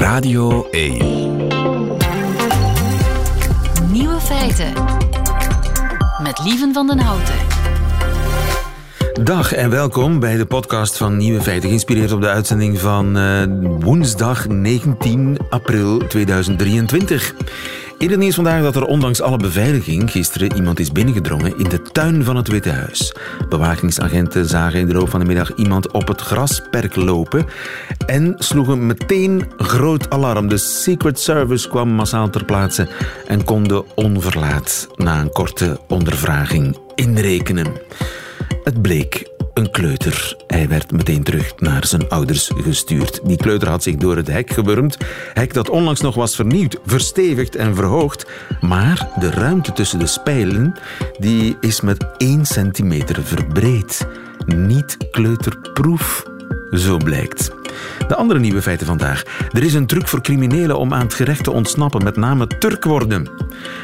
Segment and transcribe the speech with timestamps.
[0.00, 0.96] Radio 1.
[3.92, 4.72] Nieuwe feiten.
[6.22, 7.34] Met Lieven van den Houten.
[9.24, 13.42] Dag en welkom bij de podcast van Nieuwe Feiten, geïnspireerd op de uitzending van uh,
[13.78, 17.34] woensdag 19 april 2023.
[18.00, 22.24] Het nieuws vandaag dat er ondanks alle beveiliging gisteren iemand is binnengedrongen in de tuin
[22.24, 23.14] van het Witte Huis.
[23.48, 27.46] Bewakingsagenten zagen in de loop van de middag iemand op het grasperk lopen
[28.06, 30.48] en sloegen meteen groot alarm.
[30.48, 32.88] De Secret Service kwam massaal ter plaatse
[33.26, 37.72] en konde onverlaat na een korte ondervraging inrekenen.
[38.70, 40.36] Het bleek een kleuter.
[40.46, 43.20] Hij werd meteen terug naar zijn ouders gestuurd.
[43.24, 44.96] Die kleuter had zich door het hek gewurmd.
[45.32, 48.26] Hek dat onlangs nog was vernieuwd, verstevigd en verhoogd.
[48.60, 50.74] Maar de ruimte tussen de spijlen
[51.18, 54.06] die is met 1 centimeter verbreed.
[54.46, 56.24] Niet kleuterproef,
[56.70, 57.50] zo blijkt.
[58.08, 59.22] De andere nieuwe feiten vandaag.
[59.52, 62.84] Er is een truc voor criminelen om aan het gerecht te ontsnappen, met name Turk
[62.84, 63.30] worden.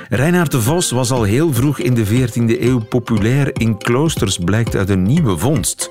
[0.08, 4.76] Reinhard de Vos was al heel vroeg in de 14e eeuw populair in kloosters, blijkt
[4.76, 5.90] uit een nieuwe vondst.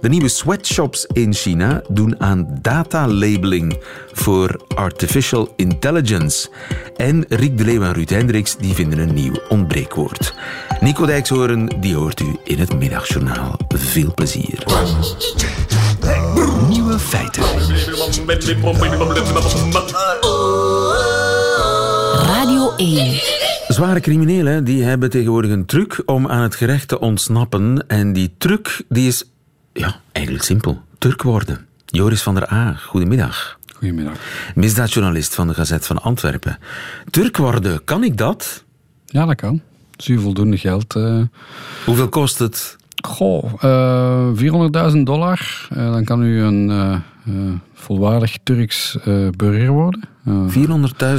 [0.00, 3.78] De nieuwe sweatshops in China doen aan data-labeling
[4.12, 6.48] voor artificial intelligence.
[6.96, 10.34] En Rick de Leeuw en Ruud Hendricks die vinden een nieuw ontbreekwoord.
[10.80, 13.56] Nico Dijkshoorn die hoort u in het middagjournaal.
[13.68, 14.62] Veel plezier.
[17.00, 17.42] Feiten.
[22.26, 23.20] Radio 1.
[23.68, 27.84] Zware criminelen die hebben tegenwoordig een truc om aan het gerecht te ontsnappen.
[27.86, 29.24] En die truc die is
[29.72, 30.82] ja, eigenlijk simpel.
[30.98, 31.66] Turk worden.
[31.86, 33.58] Joris van der A, goedemiddag.
[33.74, 34.14] Goedemiddag.
[34.54, 36.58] Misdaadjournalist van de Gazet van Antwerpen.
[37.10, 38.64] Turk worden, kan ik dat?
[39.06, 39.60] Ja, dat kan.
[40.08, 40.96] U voldoende geld.
[40.96, 41.22] Uh...
[41.84, 42.76] Hoeveel kost het?
[43.00, 45.68] Goh, uh, 400.000 dollar.
[45.76, 46.96] Uh, dan kan u een uh,
[47.74, 48.98] volwaardig Turks
[49.36, 50.00] burger worden.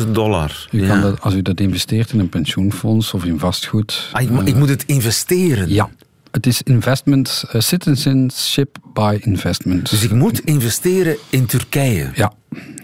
[0.06, 0.68] 400.000 dollar.
[0.72, 4.10] U kan dat, als u dat investeert in een pensioenfonds of in vastgoed.
[4.12, 5.70] Ah, ik, ik, moet het investeren?
[5.70, 5.90] Ja.
[6.32, 9.90] Het is investment, citizenship by investment.
[9.90, 12.12] Dus ik moet investeren in Turkije?
[12.14, 12.34] Ja.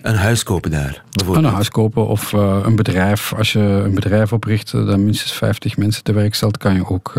[0.01, 1.03] Een huis kopen daar?
[1.25, 3.33] Een huis kopen of uh, een bedrijf.
[3.33, 7.13] Als je een bedrijf opricht dat minstens 50 mensen te werk stelt, kan je ook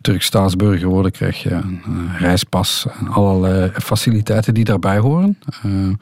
[0.00, 1.12] Turks staatsburger worden.
[1.12, 5.38] Krijg je een reispas en allerlei faciliteiten die daarbij horen.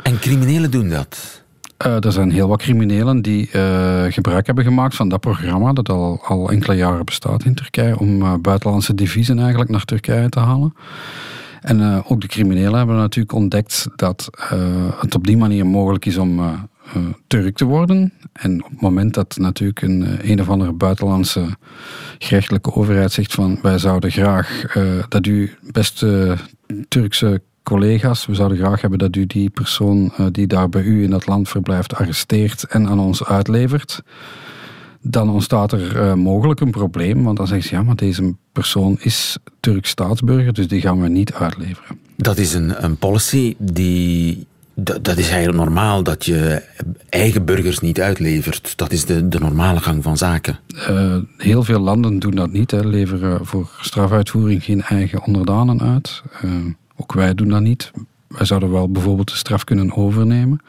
[0.02, 1.42] en criminelen doen dat?
[1.80, 3.46] Er zijn heel wat criminelen die
[4.08, 8.42] gebruik hebben gemaakt van dat programma, dat al, al enkele jaren bestaat in Turkije, om
[8.42, 10.74] buitenlandse deviezen eigenlijk naar Turkije te halen.
[11.60, 14.60] En uh, ook de criminelen hebben natuurlijk ontdekt dat uh,
[15.00, 16.52] het op die manier mogelijk is om uh,
[17.26, 18.12] Turk te worden.
[18.32, 21.44] En op het moment dat natuurlijk een, een of andere buitenlandse
[22.18, 24.74] gerechtelijke overheid zegt van wij zouden graag
[25.08, 26.36] dat u beste
[26.88, 31.10] Turkse collega's, we zouden graag hebben dat u die persoon die daar bij u in
[31.10, 34.02] dat land verblijft arresteert en aan ons uitlevert
[35.00, 37.22] dan ontstaat er uh, mogelijk een probleem.
[37.22, 41.08] Want dan zeggen ze, ja, maar deze persoon is Turks staatsburger, dus die gaan we
[41.08, 41.98] niet uitleveren.
[42.16, 44.48] Dat is een, een policy die...
[44.74, 46.62] Dat, dat is eigenlijk normaal, dat je
[47.08, 48.76] eigen burgers niet uitlevert.
[48.76, 50.58] Dat is de, de normale gang van zaken.
[50.90, 52.70] Uh, heel veel landen doen dat niet.
[52.70, 52.84] Hè.
[52.84, 56.22] Leveren voor strafuitvoering geen eigen onderdanen uit.
[56.44, 56.52] Uh,
[57.00, 57.90] ook wij doen dat niet.
[58.28, 60.60] Wij zouden wel bijvoorbeeld de straf kunnen overnemen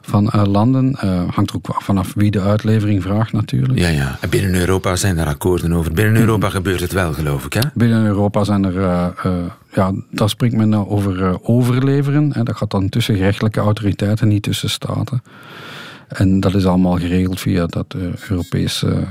[0.00, 0.98] van uh, landen.
[1.04, 3.78] Uh, hangt er ook vanaf wie de uitlevering vraagt natuurlijk.
[3.78, 4.18] Ja, ja.
[4.30, 5.92] binnen Europa zijn er akkoorden over.
[5.92, 7.60] Binnen Europa gebeurt het wel, geloof ik, hè?
[7.74, 8.74] Binnen Europa zijn er...
[8.74, 9.32] Uh,
[9.72, 12.32] ja, daar spreekt men over overleveren.
[12.32, 12.42] Hè.
[12.42, 15.22] Dat gaat dan tussen gerechtelijke autoriteiten, niet tussen staten.
[16.08, 17.94] En dat is allemaal geregeld via dat
[18.28, 19.04] Europese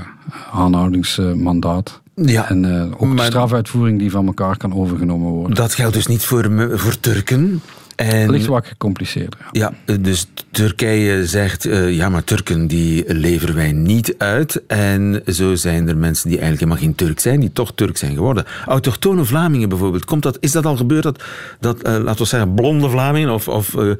[0.52, 2.02] aanhoudingsmandaat.
[2.14, 5.56] Ja, en ook de strafuitvoering die van elkaar kan overgenomen worden.
[5.56, 7.62] Dat geldt dus niet voor, voor Turken.
[7.96, 9.38] En, Ligt wat gecompliceerder.
[9.52, 9.72] Ja.
[9.86, 14.66] ja, dus Turkije zegt, uh, ja maar Turken die leveren wij niet uit.
[14.66, 18.14] En zo zijn er mensen die eigenlijk helemaal geen Turk zijn, die toch Turk zijn
[18.14, 18.44] geworden.
[18.66, 21.22] Autochtone Vlamingen bijvoorbeeld, komt dat, is dat al gebeurd dat,
[21.60, 23.48] dat uh, laten we zeggen, blonde Vlamingen of...
[23.48, 23.92] of uh,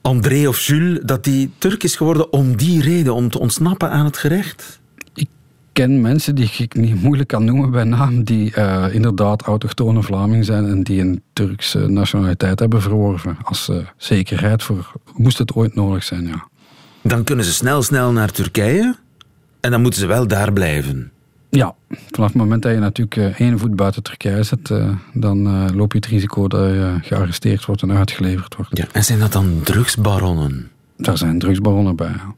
[0.00, 4.04] André of Jules, dat die Turk is geworden om die reden, om te ontsnappen aan
[4.04, 4.78] het gerecht?
[5.76, 10.44] Ken mensen die ik niet moeilijk kan noemen bij naam, die uh, inderdaad autochtone Vlaming
[10.44, 15.74] zijn en die een Turkse nationaliteit hebben verworven als uh, zekerheid voor, moest het ooit
[15.74, 16.48] nodig zijn, ja.
[17.02, 18.96] Dan kunnen ze snel, snel naar Turkije
[19.60, 21.10] en dan moeten ze wel daar blijven.
[21.50, 21.74] Ja,
[22.10, 24.72] vanaf het moment dat je natuurlijk uh, één voet buiten Turkije zet,
[25.12, 28.78] dan loop je het risico dat je gearresteerd wordt en uitgeleverd wordt.
[28.78, 30.70] Ja, en zijn dat dan drugsbaronnen?
[30.96, 32.34] Daar zijn drugsbaronnen bij, ja.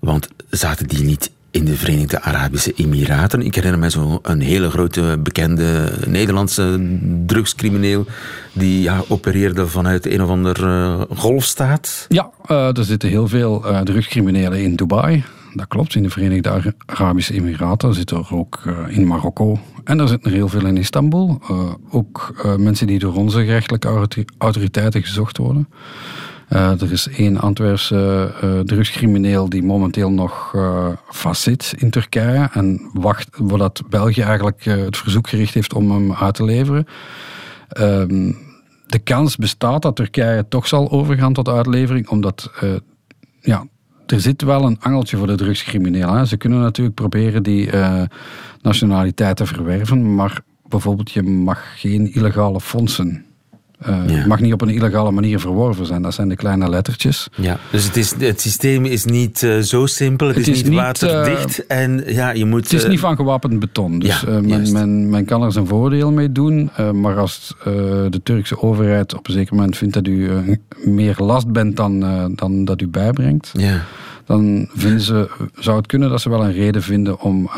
[0.00, 3.42] Want zaten die niet in de Verenigde Arabische Emiraten.
[3.42, 6.96] Ik herinner me zo'n hele grote bekende Nederlandse
[7.26, 8.06] drugscrimineel
[8.52, 12.06] die ja, opereerde vanuit een of ander uh, golfstaat.
[12.08, 15.24] Ja, uh, er zitten heel veel uh, drugscriminelen in Dubai.
[15.52, 19.58] Dat klopt, in de Verenigde Arabische Emiraten zitten er ook in Marokko.
[19.84, 21.40] En er zitten er heel veel in Istanbul.
[21.90, 24.08] ook mensen die door onze gerechtelijke
[24.38, 25.68] autoriteiten gezocht worden.
[26.52, 32.90] Uh, er is één Antwerpse uh, drugscrimineel die momenteel nog uh, vastzit in Turkije en
[32.92, 36.86] wacht voordat België eigenlijk het verzoek gericht heeft om hem uit te leveren.
[37.68, 38.32] Ehm,
[38.86, 42.50] de kans bestaat dat Turkije toch zal overgaan tot uitlevering, omdat
[43.40, 43.66] ja,
[44.06, 46.26] er zit wel een angeltje voor de drugscriminelen.
[46.26, 47.70] Ze kunnen natuurlijk proberen die
[48.62, 53.23] nationaliteit te verwerven, maar bijvoorbeeld je mag geen illegale fondsen
[53.88, 56.02] uh, mag niet op een illegale manier verworven zijn.
[56.02, 57.28] Dat zijn de kleine lettertjes.
[57.34, 60.26] Ja, dus het, is, het systeem is niet uh, zo simpel.
[60.26, 61.58] Het, het is, niet waterdicht.
[61.58, 63.98] Uh, en, ja, je moet, het is niet van gewapend beton.
[63.98, 66.70] Dus ja, men, men, men, kan er zijn voordeel mee doen.
[66.92, 67.56] maar als
[68.10, 70.30] de Turkse overheid op een zeker moment vindt dat u
[70.84, 72.00] meer last bent dan,
[72.34, 73.50] dan dat u bijbrengt...
[73.52, 73.84] Ja.
[74.24, 77.50] dan vinden ze, zou het kunnen dat ze wel een reden vinden om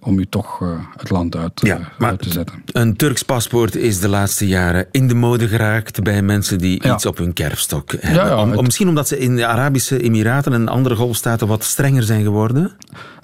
[0.00, 2.62] om u toch uh, het land uit, uh, uit, te zetten.
[2.72, 7.06] Een Turks paspoort is de laatste jaren in de mode geraakt bij mensen die iets
[7.06, 8.26] op hun kerfstok hebben.
[8.26, 12.22] Ja, om, misschien omdat ze in de Arabische Emiraten en andere golfstaten wat strenger zijn
[12.22, 12.72] geworden?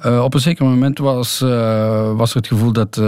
[0.07, 1.41] Uh, op een zeker moment was,
[2.17, 3.03] was er het gevoel dat,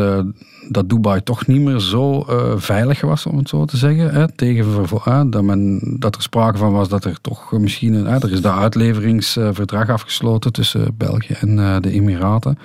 [0.68, 2.24] dat Dubai toch niet meer zo
[2.56, 4.10] veilig was, om het zo te zeggen.
[4.14, 7.94] Hè, tegen, dat, men, dat er sprake van was dat er toch misschien...
[7.94, 12.58] Een, er is dat uitleveringsverdrag afgesloten tussen België en de Emiraten.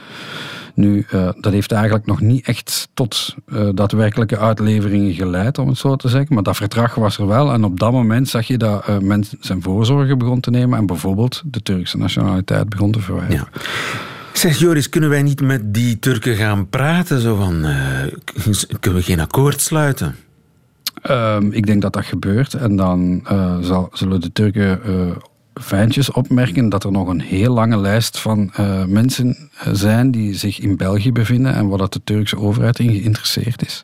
[0.74, 5.78] Nu, uh, dat heeft eigenlijk nog niet echt tot uh, daadwerkelijke uitleveringen geleid, om het
[5.78, 6.34] zo te zeggen.
[6.34, 7.54] Maar dat verdrag was er wel.
[7.54, 10.86] En op dat moment zag je dat uh, men zijn voorzorgen begon te nemen en
[10.86, 13.48] bijvoorbeeld de Turkse nationaliteit begon te verwijderen.
[13.54, 13.62] Ja.
[14.34, 17.20] Zeg Joris, kunnen wij niet met die Turken gaan praten?
[17.20, 17.66] Zo van,
[18.80, 20.16] kunnen we geen akkoord sluiten?
[21.02, 22.54] Ehm, ik denk dat dat gebeurt.
[22.54, 23.24] En dan
[23.62, 24.80] zal, zullen de Turken
[25.53, 30.36] fijntjes opmerken dat er nog een heel lange lijst van uh, mensen eh, zijn die
[30.36, 33.83] zich in België bevinden en waar dat de Turkse overheid in geïnteresseerd is.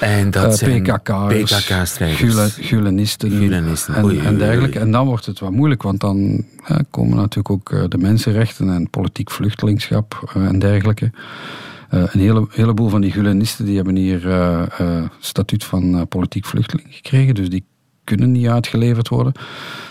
[0.00, 3.52] En dat uh, zijn PKK-strijders, Gulenisten,
[3.94, 4.78] en, en, dergelijke.
[4.78, 6.44] En dan wordt het wat moeilijk, want dan
[6.90, 11.10] komen natuurlijk ook de mensenrechten en politiek vluchtelingschap en dergelijke.
[11.88, 14.28] een hele, heleboel van die Gulenisten die hebben hier
[15.18, 17.64] statuut van politiek vluchteling gekregen, dus die
[18.04, 19.32] kunnen niet uitgeleverd worden.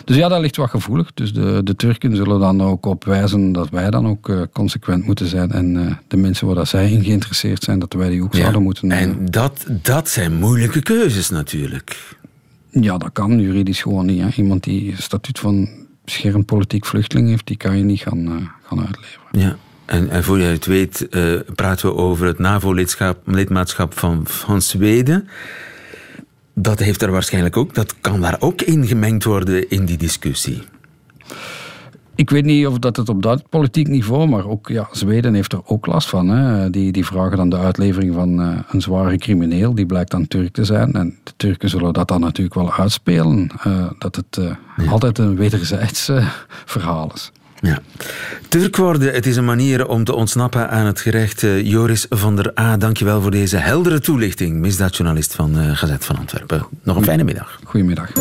[0.06, 1.14] Dus ja, dat ligt wat gevoelig.
[1.14, 5.06] Dus de, de Turken zullen dan ook op wijzen dat wij dan ook uh, consequent
[5.06, 5.52] moeten zijn.
[5.52, 8.62] En uh, de mensen waar dat zij in geïnteresseerd zijn, dat wij die ook zouden
[8.62, 9.20] moeten nemen.
[9.20, 12.16] En dat, dat zijn moeilijke keuzes natuurlijk.
[12.70, 14.22] Ja, dat kan juridisch gewoon niet.
[14.22, 14.28] Hè.
[14.36, 15.70] Iemand die statuut van
[16.06, 19.28] beschermd politiek vluchteling heeft, die kan je niet gaan, uh, gaan uitleveren.
[19.32, 19.56] Ja.
[19.86, 21.08] En, en voor je het weet,
[21.56, 25.28] praten we over het NAVO-lidmaatschap van, van Zweden.
[26.54, 30.64] Dat heeft er waarschijnlijk ook, dat kan daar ook ingemengd worden in die discussie.
[32.16, 35.54] Ik weet niet of dat het op dat politiek niveau, maar ook ja, Zweden heeft
[35.54, 36.30] er ook last van.
[36.30, 36.70] Hè.
[36.70, 40.54] Die, die vragen dan de uitlevering van uh, een zware crimineel, die blijkt dan Turk
[40.54, 40.94] te zijn.
[40.94, 43.50] En de Turken zullen dat dan natuurlijk wel uitspelen.
[43.68, 44.92] Uh, dat het uh, ja.
[44.92, 46.12] altijd een wederzijds
[46.66, 47.32] verhaal is.
[47.64, 47.80] Ja.
[48.48, 51.42] Turk worden, het is een manier om te ontsnappen aan het gerecht.
[51.42, 54.60] Uh, Joris van der A, dankjewel voor deze heldere toelichting.
[54.60, 56.66] Misdaadjournalist van uh, Gazet van Antwerpen.
[56.84, 57.60] Nog een fijne middag.
[57.64, 58.12] Goedemiddag.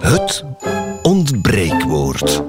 [0.00, 0.44] Het
[1.02, 2.42] ontbreekwoord.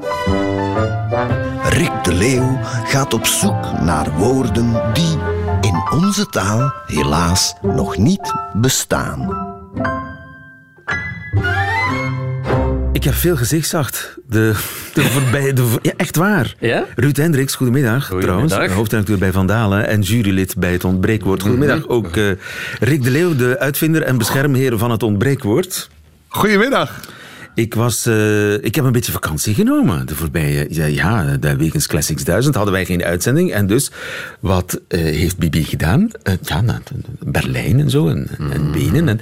[1.63, 5.17] Rick de Leeuw gaat op zoek naar woorden die
[5.61, 9.53] in onze taal helaas nog niet bestaan.
[12.95, 14.17] Ik heb veel gezichtszacht.
[14.29, 14.53] De,
[14.93, 16.55] de voorbij, de, ja, echt waar.
[16.59, 16.85] Ja?
[16.95, 18.47] Ruud Hendricks, goedemiddag, goedemiddag.
[18.47, 18.73] trouwens.
[18.73, 21.41] Hoofdredacteur bij Vandalen en jurylid bij het Ontbreekwoord.
[21.41, 21.77] Goedemiddag.
[21.79, 21.91] Mhm.
[21.91, 22.31] Ook uh,
[22.79, 25.89] Rick de Leeuw, de uitvinder en beschermheer van het Ontbreekwoord.
[26.27, 26.99] Goedemiddag.
[27.55, 30.07] Ik, was, uh, ik heb een beetje vakantie genomen.
[30.07, 33.51] De voorbije, ja, ja, de Weekends Classics 1000 hadden wij geen uitzending.
[33.51, 33.91] En dus,
[34.39, 36.01] wat uh, heeft Bibi gedaan?
[36.23, 36.81] Uh, ja, naar
[37.19, 38.51] Berlijn en zo, en, mm.
[38.51, 39.07] en.
[39.07, 39.19] En,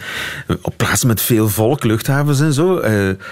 [0.62, 2.78] op plaatsen met veel volk, luchthavens en zo.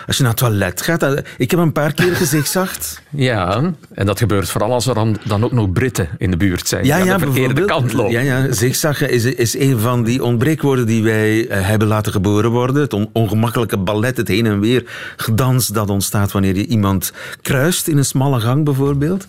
[0.08, 3.00] als je naar het toilet gaat, ik heb een paar keer gezegd.
[3.14, 6.68] Ja, en dat gebeurt vooral als er dan, dan ook nog Britten in de buurt
[6.68, 6.86] zijn.
[6.86, 8.12] Ja, ja, de verkeerde kant lopen.
[8.12, 12.82] Ja, ja, zigzaggen is, is een van die ontbreekwoorden die wij hebben laten geboren worden.
[12.82, 17.98] Het ongemakkelijke ballet, het heen en weer gedans dat ontstaat wanneer je iemand kruist in
[17.98, 19.26] een smalle gang bijvoorbeeld.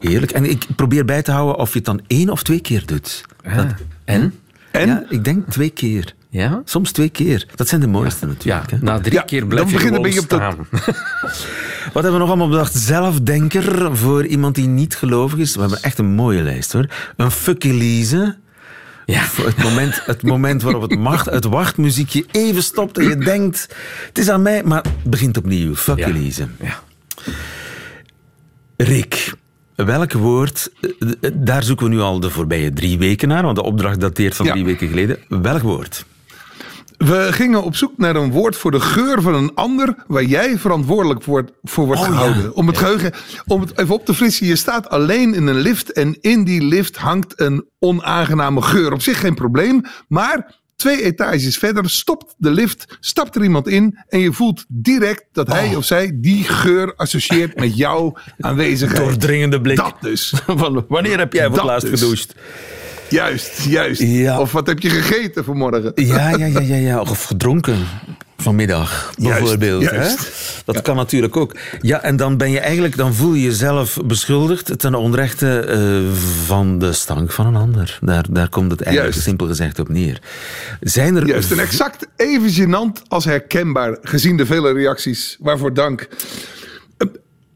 [0.00, 0.32] Heerlijk.
[0.32, 3.24] En ik probeer bij te houden of je het dan één of twee keer doet.
[3.44, 3.56] Ah.
[3.56, 3.66] Dat,
[4.04, 4.34] en?
[4.70, 4.86] En?
[4.86, 6.14] Ja, ik denk twee keer.
[6.32, 6.62] Ja?
[6.64, 7.46] Soms twee keer.
[7.54, 8.70] Dat zijn de mooiste natuurlijk.
[8.70, 10.56] Ja, na drie keer blijf dan je gewoon je staan.
[11.92, 12.74] Wat hebben we nog allemaal bedacht?
[12.74, 15.54] Zelfdenker voor iemand die niet gelovig is.
[15.54, 16.86] We hebben echt een mooie lijst hoor.
[17.16, 18.36] Een fuckelise.
[19.12, 19.24] Ja.
[19.50, 23.68] Het moment, het moment waarop het, macht, het wachtmuziekje even stopt en je denkt...
[24.06, 25.74] Het is aan mij, maar het begint opnieuw.
[25.74, 26.06] Fuck ja.
[26.06, 26.48] Elise.
[26.60, 26.82] Ja.
[28.76, 29.34] Rick,
[29.74, 30.72] welk woord...
[31.32, 34.46] Daar zoeken we nu al de voorbije drie weken naar, want de opdracht dateert van
[34.46, 35.18] drie weken geleden.
[35.28, 36.04] Welk woord?
[37.04, 40.58] We gingen op zoek naar een woord voor de geur van een ander waar jij
[40.58, 42.54] verantwoordelijk voor, voor wordt oh, gehouden.
[42.54, 43.12] Om het geheugen,
[43.46, 44.46] om het even op te frissen.
[44.46, 48.92] Je staat alleen in een lift en in die lift hangt een onaangename geur.
[48.92, 53.98] Op zich geen probleem, maar twee etages verder stopt de lift, stapt er iemand in
[54.08, 55.76] en je voelt direct dat hij oh.
[55.76, 59.00] of zij die geur associeert met jouw aanwezigheid.
[59.00, 59.76] Doordringende blik.
[59.76, 60.34] Dat dus.
[60.88, 62.00] Wanneer heb jij voor het laatst dus.
[62.00, 62.34] gedoucht?
[63.12, 64.02] Juist, juist.
[64.38, 65.92] Of wat heb je gegeten vanmorgen?
[65.94, 67.00] Ja, ja, ja, ja, ja.
[67.00, 67.86] Of gedronken
[68.36, 69.82] vanmiddag, bijvoorbeeld.
[69.82, 70.62] Juist, Hè?
[70.64, 71.56] Dat kan natuurlijk ook.
[71.80, 76.12] Ja, en dan ben je eigenlijk, dan voel je jezelf beschuldigd ten onrechte uh,
[76.46, 77.98] van de stank van een ander.
[78.00, 80.20] Daar, daar komt het eigenlijk simpel gezegd op neer.
[80.80, 81.26] Zijn er.
[81.26, 85.36] Juist, en exact even gênant als herkenbaar, gezien de vele reacties.
[85.40, 86.08] Waarvoor dank.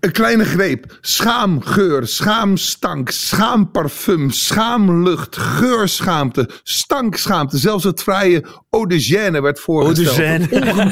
[0.06, 0.98] Een kleine greep.
[1.00, 7.58] Schaamgeur, schaamstank, schaamparfum, schaamlucht, geurschaamte, stankschaamte.
[7.58, 10.18] Zelfs het vrije eau de Gêne werd voorgesteld.
[10.18, 10.88] Eau de Gêne.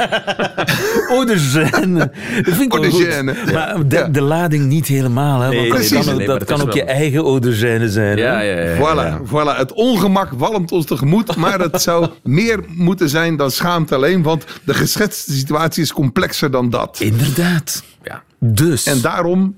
[1.12, 1.98] eau de Gêne.
[2.42, 3.52] Dat vind ik eau de Gêne.
[3.52, 5.40] Maar de, de, lading niet helemaal.
[5.40, 5.56] Hè?
[5.56, 6.06] Want precies.
[6.06, 8.16] dat kan, dat kan ook je eigen eau de Gêne zijn.
[8.16, 9.58] Ja, ja, ja, voilà, voilà.
[9.58, 11.36] Het ongemak walmt ons tegemoet.
[11.36, 14.22] Maar het zou meer moeten zijn dan schaamte alleen.
[14.22, 17.00] Want de geschetste situatie is complexer dan dat.
[17.00, 17.82] Inderdaad.
[18.02, 18.22] Ja.
[18.52, 18.86] Dus.
[18.86, 19.56] En daarom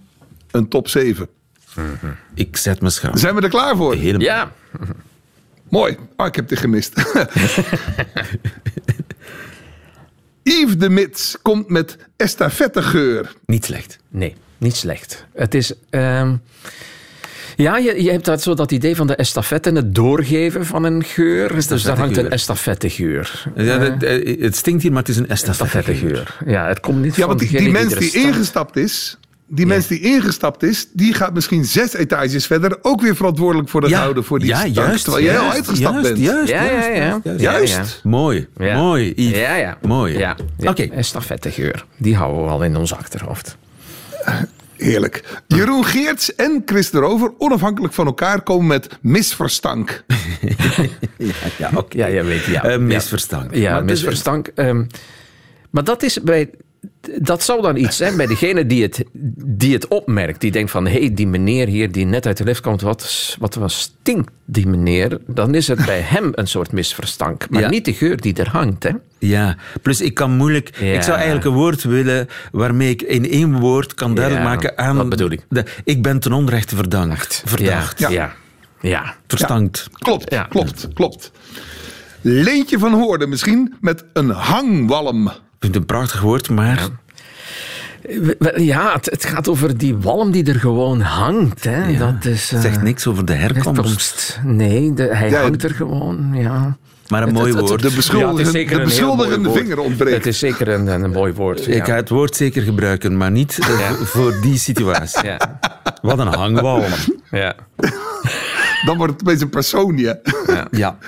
[0.50, 1.28] een top 7.
[2.34, 3.16] Ik zet me schaam.
[3.16, 3.94] Zijn we er klaar voor?
[3.94, 4.20] Helemaal.
[4.20, 4.52] Ja.
[5.68, 5.96] Mooi.
[6.16, 6.92] Oh, ik heb dit gemist.
[10.42, 13.32] Yves de Mits komt met estafettegeur.
[13.46, 13.98] Niet slecht.
[14.08, 15.26] Nee, niet slecht.
[15.34, 15.72] Het is...
[15.90, 16.42] Um...
[17.56, 20.84] Ja, je, je hebt dat, zo dat idee van de estafette en het doorgeven van
[20.84, 21.54] een geur.
[21.68, 23.44] Dus daar hangt een estafettegeur.
[23.56, 26.36] Ja, uh, het stinkt hier, maar het is een estafettegeur.
[26.46, 29.86] Ja, het komt niet ja, van want die, die mens die ingestapt is, die mens
[29.86, 34.24] die ingestapt is, die gaat misschien zes etages verder ook weer verantwoordelijk voor het houden
[34.24, 36.18] voor die ja, stank, juist, terwijl jij al uitgestapt juist, bent.
[36.18, 37.36] Juist, ja, juist, ja, ja.
[37.36, 38.00] Juist.
[38.02, 39.12] Mooi, mooi.
[39.16, 39.38] Yves.
[39.38, 39.78] Ja, ja.
[39.82, 40.18] Mooi.
[40.18, 40.68] Ja, Oké.
[40.68, 40.90] Okay.
[40.90, 43.56] Estafettegeur, die houden we al in ons achterhoofd.
[44.76, 45.42] Heerlijk.
[45.46, 50.04] Jeroen Geerts en Chris de Rover, onafhankelijk van elkaar, komen met misverstank.
[51.16, 52.00] ja, ja, okay.
[52.00, 52.70] ja, jij weet, ja.
[52.70, 53.54] Uh, misverstank.
[53.54, 54.50] Ja, maar misverstank.
[54.54, 54.86] Um,
[55.70, 56.50] maar dat is bij
[57.18, 59.04] dat zou dan iets zijn bij degene die het,
[59.46, 60.40] die het opmerkt.
[60.40, 63.36] Die denkt van, hé, hey, die meneer hier die net uit de lift komt, wat,
[63.38, 65.18] wat was stinkt die meneer?
[65.26, 67.50] Dan is het bij hem een soort misverstand.
[67.50, 68.90] Maar niet de geur die er hangt, hè?
[69.18, 70.68] Ja, plus ik kan moeilijk...
[70.68, 74.96] Ik zou eigenlijk een woord willen waarmee ik in één woord kan duidelijk maken aan...
[74.96, 75.46] Wat bedoel ik?
[75.48, 77.42] De, ik ben ten onrechte verdacht.
[77.46, 77.98] Verdacht.
[77.98, 78.32] Ja, ja.
[78.80, 79.14] ja.
[79.26, 79.88] Verstankt.
[79.92, 81.32] Klopt, klopt, klopt.
[82.20, 85.30] Leentje van Hoorden misschien met een hangwalm.
[85.56, 86.88] Ik vind het een prachtig woord, maar...
[88.56, 91.64] Ja, het, het, gaat over die walm die er gewoon hangt.
[91.64, 91.86] Hè.
[91.86, 94.40] Ja, dat is, uh, zegt niks over de herkomst.
[94.44, 96.30] Nee, de, hij hangt er gewoon.
[96.34, 96.76] Ja.
[97.08, 97.82] Maar een mooi woord.
[97.82, 100.16] De beschuldigende, ja, de beschuldigende vinger ontbreekt.
[100.16, 101.68] Het is zeker een, een mooi woord.
[101.68, 105.30] Ik ga het woord zeker gebruiken, maar niet uh, voor die situatie.
[106.02, 106.92] Wat een hangwalm.
[107.30, 107.54] Ja.
[108.84, 110.18] Dan wordt het opeens een persoon, ja.
[110.70, 110.98] ja.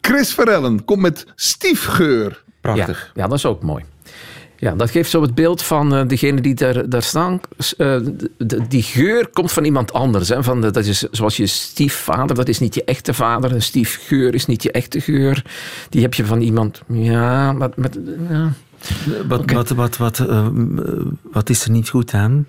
[0.00, 2.42] Chris Verellen komt met stiefgeur.
[2.72, 3.12] Prachtig.
[3.14, 3.84] Ja, dat is ook mooi.
[4.60, 7.40] Ja, dat geeft zo het beeld van uh, degene die daar, daar staan.
[7.78, 7.96] Uh,
[8.68, 10.28] die geur komt van iemand anders.
[10.28, 10.42] Hè?
[10.42, 13.52] Van de, dat is zoals je stiefvader, dat is niet je echte vader.
[13.52, 15.44] Een stiefgeur is niet je echte geur.
[15.88, 16.82] Die heb je van iemand.
[16.86, 17.76] Ja, met.
[17.76, 17.98] met
[18.28, 18.52] ja.
[19.28, 19.56] Wat, okay.
[19.56, 20.46] wat, wat, wat, uh,
[21.32, 22.46] wat is er niet goed aan?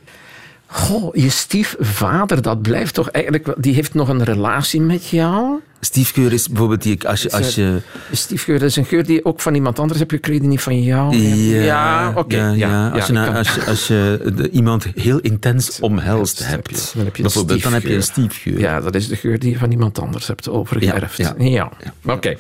[0.72, 3.54] Goh, je stiefvader, dat blijft toch eigenlijk...
[3.58, 5.60] Die heeft nog een relatie met jou?
[5.80, 7.08] Stiefgeur is bijvoorbeeld die...
[7.08, 7.82] Als je, als je...
[8.12, 10.84] Stiefgeur, dat is een geur die je ook van iemand anders hebt gekregen, niet van
[10.84, 11.16] jou.
[11.16, 12.20] Ja, ja oké.
[12.20, 12.56] Okay.
[12.56, 16.94] Ja, ja, Als, je, nou, als, je, als je de, iemand heel intens omhelst hebt,
[16.96, 18.60] dan heb je bijvoorbeeld, dan heb je een stiefgeur.
[18.60, 21.18] Ja, dat is de geur die je van iemand anders hebt overgeërfd.
[21.18, 21.72] Ja, ja.
[22.06, 22.36] oké.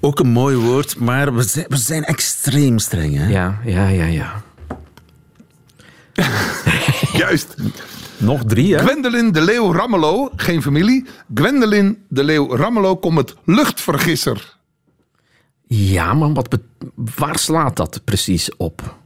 [0.00, 3.16] Ook een mooi woord, maar we zijn, we zijn extreem streng.
[3.16, 3.28] Hè?
[3.28, 4.44] Ja, ja, ja, ja.
[7.20, 7.54] Juist.
[8.16, 8.80] Nog drie, hè?
[8.80, 11.04] Gwendolyn de Leeuw Rammelo, geen familie.
[11.34, 14.56] Gwendolyn de Leeuw Rammelo komt met luchtvergisser.
[15.66, 16.58] Ja, maar wat
[17.16, 18.96] waar slaat dat precies op?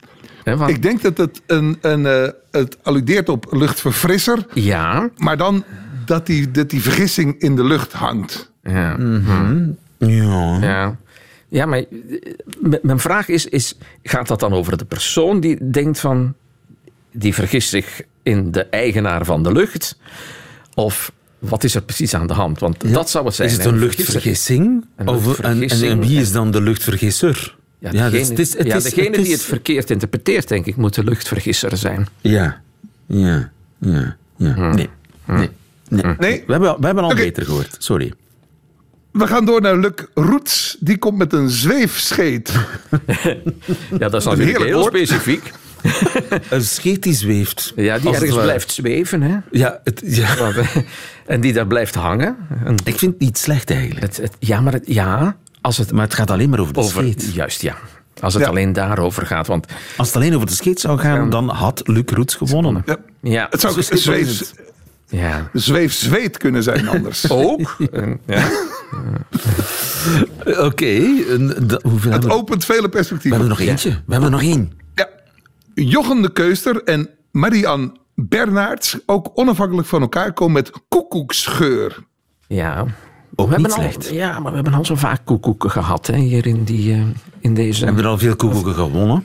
[0.43, 4.47] He, Ik denk dat het, een, een, uh, het alludeert op luchtverfrisser.
[4.55, 5.11] Ja.
[5.17, 5.64] Maar dan
[6.05, 8.52] dat die, dat die vergissing in de lucht hangt.
[8.62, 8.97] Ja.
[8.97, 9.76] Mm -hmm.
[9.99, 10.59] ja.
[10.61, 10.97] ja.
[11.49, 11.87] Ja, maar eh,
[12.83, 16.35] mijn vraag is, is: gaat dat dan over de persoon die denkt van.
[17.12, 19.97] Die vergist zich in de eigenaar van de lucht?
[20.75, 22.59] Of wat is er precies aan de hand?
[22.59, 23.49] Want dat zou het zijn.
[23.49, 24.85] Is het een luchtvergissing?
[24.97, 25.59] Een Of, en,
[26.00, 27.57] wie is dan de luchtvergisser?
[27.79, 30.49] Ja, dat degene, is- het is- het ja, is- degene het die het verkeerd interpreteert,
[30.49, 32.07] denk ik, moet de luchtvergisser zijn.
[32.21, 32.61] Ja,
[33.07, 33.50] ja,
[33.81, 34.55] ja, ja.
[34.55, 34.75] Hmm.
[34.75, 34.88] Nee,
[35.25, 35.49] nee,
[35.88, 36.02] nee.
[36.19, 36.43] Nee?
[36.47, 38.12] We hebben, we hebben al beter gehoord, sorry.
[39.12, 40.76] We gaan door naar Luc Roets.
[40.81, 42.52] Die komt met een zweefscheet.
[43.99, 44.95] Ja, dat is natuurlijk heel woord.
[44.97, 45.52] specifiek.
[46.51, 47.73] Een scheet die zweeft.
[47.77, 49.23] Ja, die het ergens blijft zweven.
[49.23, 49.37] Hè?
[49.51, 50.77] Ja, het, ja, eh,
[51.27, 52.37] en die daar blijft hangen.
[52.65, 54.01] En ik vind het niet slecht eigenlijk.
[54.01, 56.81] het, het- ja, maar het, ja, als het Maar het gaat alleen maar over de
[56.81, 57.03] over...
[57.03, 57.35] scheet.
[57.35, 57.77] Juist, ja.
[58.21, 58.49] Als het Ja.
[58.49, 59.47] alleen daarover gaat.
[59.47, 62.83] Want Als het alleen over de scheet zou gaan, dan had Luc Roets gewonnen.
[62.87, 62.97] Ja.
[63.23, 64.53] ja, Het zou zweef,
[65.09, 65.51] ja.
[65.53, 67.31] zweefzweet kunnen zijn anders.
[67.31, 67.77] ook.
[67.93, 68.49] En, ja.
[70.47, 72.31] Oké, Het hebben we?
[72.31, 73.39] opent vele We perspectieven.
[73.41, 73.91] hebben er nog eentje.
[73.91, 74.73] We hebben er nog één.
[74.95, 75.09] Ja.
[75.75, 81.99] Jochem de Keuster en Marianne Bernards, ook onafhankelijk van elkaar, komen met koekoeksgeur.
[82.47, 82.85] ja.
[83.35, 84.09] Ook we niet al, slecht.
[84.09, 87.00] ja, maar we hebben al zo vaak koekoeken gehad hè, hier in, die, eh,
[87.41, 87.85] in deze...
[87.85, 89.25] Hebben we er al veel koekoeken gewonnen?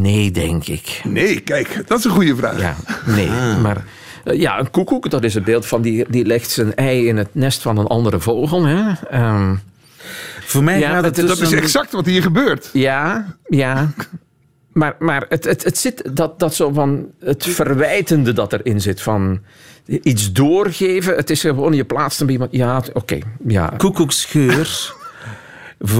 [0.00, 1.00] Nee, denk ik.
[1.04, 2.60] Nee, kijk, dat is een goede vraag.
[2.60, 2.74] Ja,
[3.06, 3.28] nee.
[3.30, 3.62] Ah.
[3.62, 3.84] Maar
[4.24, 7.16] eh, ja, een koekoek, dat is het beeld van die, die legt zijn ei in
[7.16, 8.64] het nest van een andere vogel.
[8.64, 8.92] Hè?
[9.10, 9.54] Ehm,
[10.40, 12.70] Voor mij Ja, gaat het dat Dat is exact wat hier gebeurt.
[12.72, 13.90] ja, ja.
[14.76, 19.02] Maar, maar het, het, het zit dat, dat zo van het verwijtende dat erin zit
[19.02, 19.40] van
[19.86, 21.16] iets doorgeven.
[21.16, 22.52] Het is gewoon je plaatst bij iemand.
[22.52, 23.18] Ja, oké.
[23.46, 23.74] ja.
[23.76, 24.94] koekoeksgeur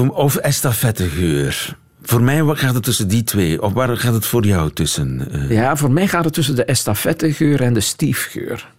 [0.09, 1.77] of estafettegeur.
[2.01, 3.61] Voor mij wat gaat het tussen die twee.
[3.61, 5.31] Of waar gaat het voor jou tussen?
[5.31, 5.51] eh?
[5.51, 8.71] ja, voor mij gaat het tussen de estafettegeur en de stiefgeur.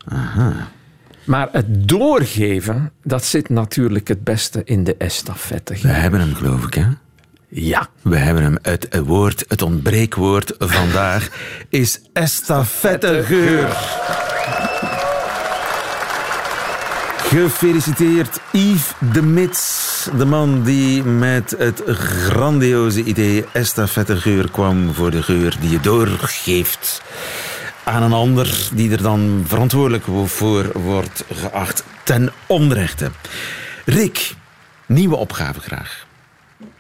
[1.25, 6.01] Maar het doorgeven, dat zit natuurlijk het beste in de We estafettegeur.
[6.01, 6.85] hebben hem, geloof ik, hè?
[7.49, 7.89] Ja.
[8.03, 8.59] We hebben hem.
[8.63, 11.29] Het woord, het ontbreekwoord vandaag
[11.69, 13.67] is estafettegeur.
[17.17, 25.23] Gefeliciteerd Yves de Mits, de man die met het grandioze idee estafettegeur kwam voor de
[25.23, 27.03] geur die je doorgeeft
[27.85, 33.11] aan een ander die er dan verantwoordelijk voor wordt geacht ten onrechte.
[33.85, 34.35] Rick,
[34.87, 36.07] nieuwe opgave graag.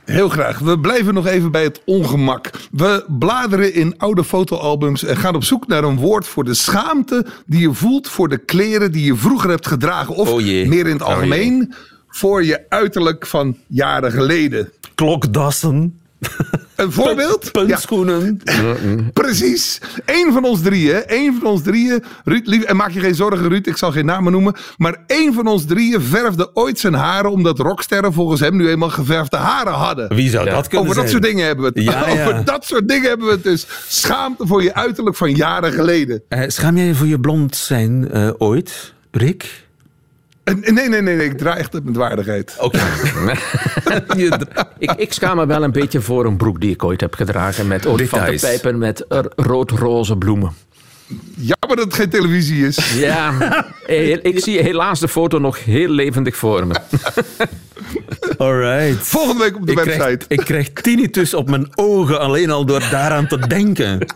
[0.08, 0.58] Heel graag.
[0.58, 2.50] We blijven nog even bij het ongemak.
[2.70, 7.26] We bladeren in oude fotoalbums en gaan op zoek naar een woord voor de schaamte
[7.46, 10.14] die je voelt voor de kleren die je vroeger hebt gedragen.
[10.14, 11.74] Of Oh meer in het Oh algemeen,
[12.08, 14.72] voor je uiterlijk van jaren geleden.
[14.94, 16.00] Klokdassen,
[16.76, 17.44] Een voorbeeld?
[17.44, 18.40] Ja, puntschoenen.
[19.12, 19.80] precies.
[20.04, 21.02] Eén van ons drieën.
[21.06, 22.04] Eén van ons drieën.
[22.24, 23.66] Ruud, lief, en maak je geen zorgen, Ruud.
[23.66, 24.54] Ik zal geen namen noemen.
[24.76, 27.30] Maar één van ons drieën verfde ooit zijn haren.
[27.30, 30.14] omdat rocksterren volgens hem nu eenmaal geverfde haren hadden.
[30.14, 31.92] Wie zou dat kunnen Over dat soort dingen hebben we het.
[31.92, 32.12] Ja, ja.
[32.12, 33.66] Over dat soort dingen hebben we het dus.
[33.88, 36.22] Schaamte voor je uiterlijk van jaren geleden.
[36.28, 39.67] Eh, schaam jij je voor je blond zijn eh, ooit, Rick?
[40.48, 41.26] En- Nee, nee, nee, nee.
[41.26, 42.56] Ik draai echt op met waardigheid.
[42.60, 42.78] Oké.
[44.78, 47.66] Ik, ik schaam me wel een beetje voor een broek die ik ooit heb gedragen
[47.66, 50.52] met olifantenpijpen met er- rood-roze bloemen.
[51.34, 52.92] Jammer dat het geen televisie is.
[52.94, 53.32] Ja,
[53.86, 56.74] heel- ik zie helaas de foto nog heel levendig voor me.
[58.38, 59.06] Alright.
[59.06, 59.98] Volgende week op de Ik website.
[60.02, 64.06] krijg, ik krijg tinnitus op mijn ogen alleen al door daaraan te denken.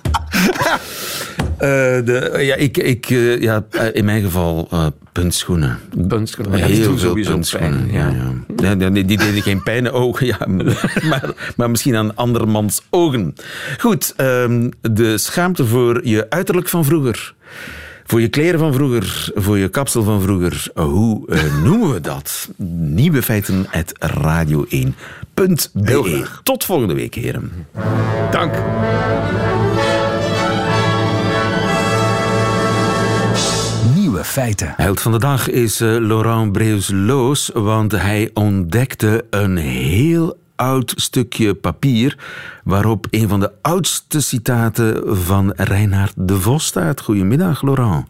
[1.63, 1.69] Eh,
[2.05, 5.79] de, ja, ik, ik, eh, ja, eh, in mijn geval eh puntschoenen.
[6.09, 7.87] Puntschoenen, ja, Heel veel sowieso puntschoenen.
[7.87, 8.09] pijn, Ja.
[8.57, 8.77] ja.
[8.77, 10.39] Ja, die, die deden geen pijn ogen, ja,
[11.11, 13.35] maar, maar misschien aan andermans ogen.
[13.79, 17.35] Goed, ehm, de schaamte voor je uiterlijk van vroeger.
[18.05, 20.67] Voor je kleren van vroeger, voor je kapsel van vroeger.
[20.75, 22.49] Hoe eh, noemen we dat?
[22.77, 25.59] Nieuwe feiten at radio1.be.
[25.83, 26.41] Heel graag.
[26.43, 27.53] Tot volgende week, heren.
[28.31, 28.55] Dank.
[34.23, 34.75] Nieuwe feiten.
[34.77, 41.55] Held van de dag is eh, Laurent Breus-Loos, want hij ontdekte een heel oud stukje
[41.55, 42.19] papier
[42.65, 47.01] waarop een van de oudste citaten van Reinhard de Vos staat.
[47.01, 48.07] Goedemiddag, Laurent.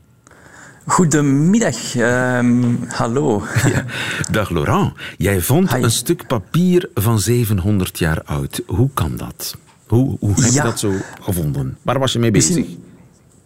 [0.86, 3.42] Goedemiddag, ehm, hallo.
[4.30, 5.82] Dag Laurent, jij vond Hi.
[5.82, 8.62] een stuk papier van 700 jaar oud.
[8.66, 9.56] Hoe kan dat?
[9.86, 10.62] Hoe, hoe heb je Ja.
[10.62, 11.78] dat zo gevonden?
[11.82, 12.56] Waar was je mee bezig?
[12.56, 12.84] Misschien-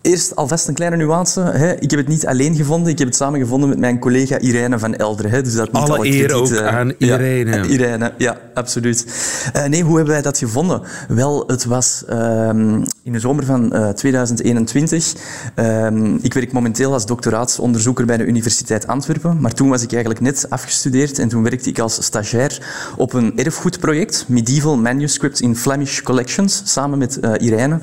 [0.07, 1.41] Eerst alvast een kleine nuance.
[1.41, 1.73] Hè.
[1.81, 2.93] Ik heb het niet alleen gevonden.
[2.93, 5.31] Ik heb het samen gevonden met mijn collega Irene van Elderen.
[5.31, 5.43] Hè.
[5.43, 7.59] Dus dat niet Alle alle eer ook eh, aan ja, Irene.
[7.59, 9.07] aan Irene, ja, absoluut.
[9.53, 10.83] Eh, nee, hoe hebben wij dat gevonden?
[11.09, 15.15] Wel, het was ehm, in de zomer van eh, 2021.
[15.55, 19.41] Ehm, ik werk momenteel als doctoraatsonderzoeker bij de Universiteit Antwerpen.
[19.41, 22.59] Maar toen was ik eigenlijk net afgestudeerd en toen werkte ik als stagiair
[22.97, 27.81] op een erfgoedproject, Medieval Manuscripts in Flemish Collections, samen met eh, Irene.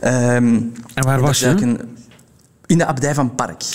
[0.00, 0.60] Ehm,
[0.94, 1.65] En waar was je?
[1.68, 1.96] Een-
[2.66, 3.60] in de abdij van Park.
[3.60, 3.66] De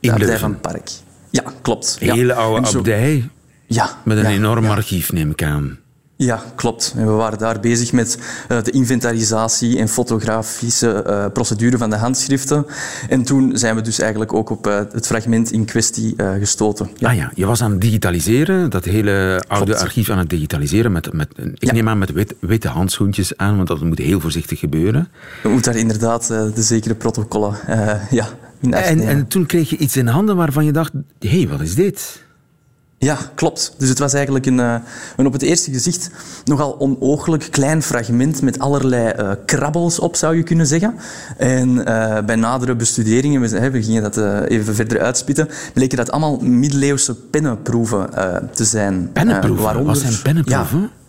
[0.00, 0.50] In abdij Leuven?
[0.50, 0.90] van Park.
[1.30, 1.96] Ja, klopt.
[2.00, 2.14] Ja.
[2.14, 3.28] Hele oude abdij
[3.66, 3.90] Ja.
[4.04, 5.78] met een ja, enorm archief, neem ik aan.
[6.16, 6.94] Ja, klopt.
[6.96, 11.96] En we waren daar bezig met eh, de inventarisatie en fotografische eh, procedure van de
[11.96, 12.66] handschriften.
[13.08, 16.90] En toen zijn we dus eigenlijk ook op eh, het fragment in kwestie gestoten.
[16.96, 17.08] Ja.
[17.08, 19.80] Ah ja, je was aan het digitaliseren, dat hele oude Klopt.
[19.80, 20.92] archief aan het digitaliseren.
[20.92, 21.72] Met, met, ik Ja.
[21.72, 25.08] neem aan met wit- witte handschoentjes aan, want dat moet heel voorzichtig gebeuren.
[25.42, 27.56] We moeten daar inderdaad de zekere protocollen
[28.10, 28.28] ja,
[28.60, 31.60] in En, en toen kreeg je iets in handen waarvan je dacht, hé, hey, wat
[31.60, 32.22] is dit?
[33.04, 33.74] Ja, klopt.
[33.78, 34.74] Dus het was eigenlijk een, eh,
[35.16, 36.10] een op het eerste gezicht
[36.44, 40.94] nogal onooglijk klein fragment met allerlei eh, krabbels op, zou je kunnen zeggen.
[41.36, 44.16] En eh, bij nadere bestuderingen, we, we gingen dat
[44.48, 48.08] even verder uitspitten, bleken dat allemaal middeleeuwse pennenproeven
[48.52, 49.10] te zijn.
[49.12, 49.64] Pennenproeven?
[49.64, 50.80] Waaronder- Wat zijn pennenproeven?
[50.80, 51.03] Ja,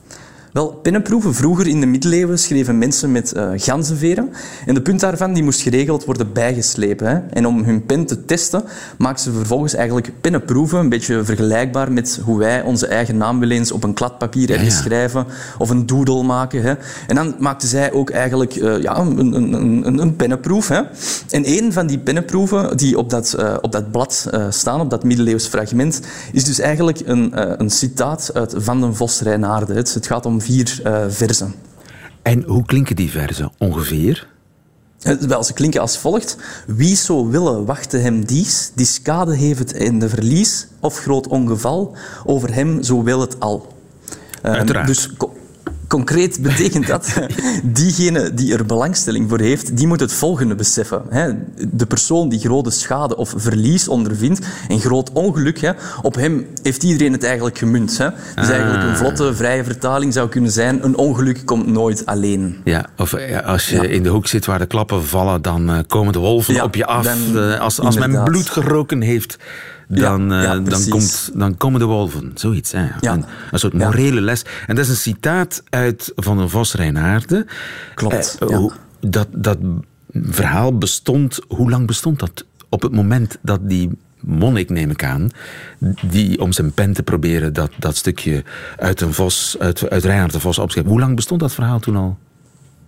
[0.56, 1.34] wel, pennenproeven.
[1.34, 4.34] Vroeger in de middeleeuwen schreven mensen met eh ganzenveren.
[4.66, 7.08] En de punt daarvan die moest geregeld worden bijgeslepen.
[7.08, 7.18] Hè.
[7.18, 8.64] En om hun pen te testen,
[8.98, 10.80] maakten ze vervolgens eigenlijk pennenproeven.
[10.80, 14.70] Een beetje vergelijkbaar met hoe wij onze eigen naam wel eens op een kladpapier ja.
[14.70, 15.26] schrijven.
[15.58, 16.62] Of een doodle maken.
[16.62, 16.74] Hè.
[17.08, 20.68] En dan maakten zij ook eigenlijk eh, ja, een, een, een, een pennenproef.
[20.68, 20.82] Hè.
[21.30, 25.04] En een van die pennenproeven die op dat, eh, op dat blad staan, op dat
[25.04, 29.74] middeleeuws fragment, is dus eigenlijk een, een citaat uit Van den Vos Reinaarde.
[29.74, 31.54] Het gaat om vier eh, verzen.
[32.22, 34.28] En hoe klinken die verzen ongeveer?
[35.02, 36.38] Eh, Wel, ze klinken als volgt.
[36.68, 41.96] Wie zo willen, wachten hem dies, die schade heeft in de verlies, of groot ongeval,
[42.26, 43.74] over hem zo wil het al.
[44.42, 44.88] Uiteraard.
[44.88, 45.10] Dus
[45.96, 47.14] concreet betekent dat,
[47.64, 51.02] diegene die er belangstelling voor heeft, die moet het volgende beseffen.
[51.72, 57.12] De persoon die grote schade of verlies ondervindt, en groot ongeluk, op hem heeft iedereen
[57.12, 57.98] het eigenlijk gemunt.
[57.98, 58.10] Hè.
[58.36, 62.58] Dus eigenlijk een vlotte, vrije vertaling zou kunnen zijn, een ongeluk komt nooit alleen.
[62.64, 63.84] Ja, of eh, als je Ja.
[63.84, 66.76] in de hoek zit waar de klappen vallen, dan eh, komen de wolven Ja, op
[66.76, 67.04] je af.
[67.06, 69.38] dan- Eh, als als men bloed geroken heeft,
[69.88, 72.32] dan, Ja, eh, ja, dan, komt, dan komen de wolven.
[72.36, 72.86] Zoiets, hè?
[73.00, 73.14] Ja.
[73.14, 74.46] Een, een soort morele les.
[74.68, 77.46] En dat is een citaat uit Van den Vos Reinaarde.
[77.96, 78.66] Klopt, Eh,
[79.00, 79.58] dat, dat
[80.14, 82.46] verhaal bestond, hoe lang bestond dat?
[82.70, 85.30] Op het moment dat die monnik, neem ik aan,
[86.02, 88.44] die om zijn pen te proberen dat, dat stukje
[88.78, 90.86] uit, een vos, uit, uit Reinhard de Vos opschreef.
[90.86, 92.18] Hoe lang bestond dat verhaal toen al?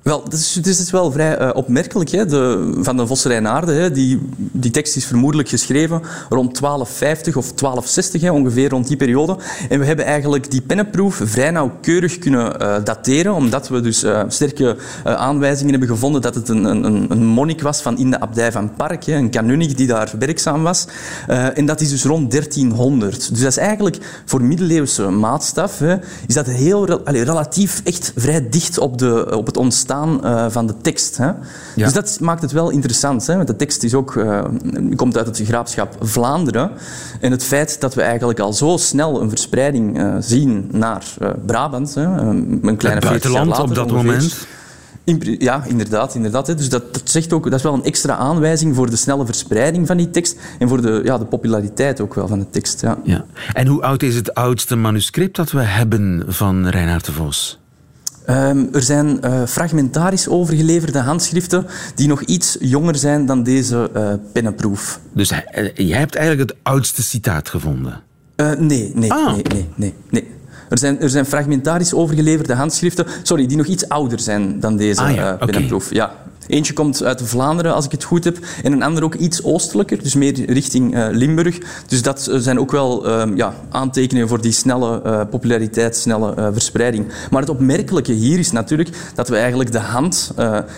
[0.07, 2.09] Wel, het is, het is wel vrij eh, opmerkelijk.
[2.09, 2.25] Hè?
[2.25, 3.91] De, van de Vosserijnaarde?
[3.91, 8.31] Die, tekst is vermoedelijk geschreven rond 1250 of 1260, hè?
[8.31, 9.37] ongeveer rond die periode.
[9.69, 14.23] En we hebben eigenlijk die pennenproef vrij nauwkeurig kunnen eh, dateren, omdat we dus eh,
[14.27, 18.51] sterke aanwijzingen hebben gevonden dat het een, een, een monnik was van in de abdij
[18.51, 20.87] van Park, een kanunnik die daar werkzaam was.
[21.53, 23.29] En dat is dus rond 1300.
[23.29, 25.95] Dus dat is eigenlijk voor middeleeuwse maatstaf, hè,
[26.27, 30.73] is dat heel relatief echt vrij dicht op, de, op het ontstaan eh, van de
[30.81, 31.17] tekst.
[31.17, 31.31] Hè.
[31.75, 33.27] Dus dat maakt het wel interessant.
[33.27, 34.43] Hè, want de tekst is ook, eh,
[34.95, 36.71] komt uit het graafschap Vlaanderen.
[37.19, 41.03] En het feit dat we eigenlijk al zo snel een verspreiding eh, zien naar
[41.45, 44.05] Brabant, hè, een kleine 50 Het buitenland later op dat ongeveer.
[44.05, 44.47] moment?
[45.39, 46.15] Ja, inderdaad.
[46.15, 46.45] inderdaad.
[46.45, 49.87] Dus dat, dat, zegt ook, dat is wel een extra aanwijzing voor de snelle verspreiding
[49.87, 52.81] van die tekst en voor de, ja, de populariteit ook wel van de tekst.
[52.81, 52.97] Ja.
[53.03, 53.25] Ja.
[53.53, 57.59] En hoe oud is het oudste manuscript dat we hebben van Reinhard de Vos?
[58.27, 64.13] Ehm, er zijn eh, fragmentarisch overgeleverde handschriften die nog iets jonger zijn dan deze eh,
[64.31, 64.99] pennenproef.
[65.13, 68.01] Dus eh, jij hebt eigenlijk het oudste citaat gevonden.
[68.57, 69.33] Nee, nee, Ah.
[69.33, 70.27] nee, nee, nee, nee.
[70.69, 75.01] Er zijn, er zijn fragmentarisch overgeleverde handschriften sorry, die nog iets ouder zijn dan deze
[75.01, 75.93] Ah ja, pennenproef.
[75.93, 76.11] Ja.
[76.47, 80.03] Eentje komt uit Vlaanderen, als ik het goed heb, en een ander ook iets oostelijker,
[80.03, 81.57] dus meer richting eh, Limburg.
[81.87, 86.49] Dus dat eh, zijn ook wel ehm, ja, aantekeningen voor die snelle eh, populariteit, snelle
[86.53, 87.05] verspreiding.
[87.31, 90.31] Maar het opmerkelijke hier is natuurlijk dat we eigenlijk de hand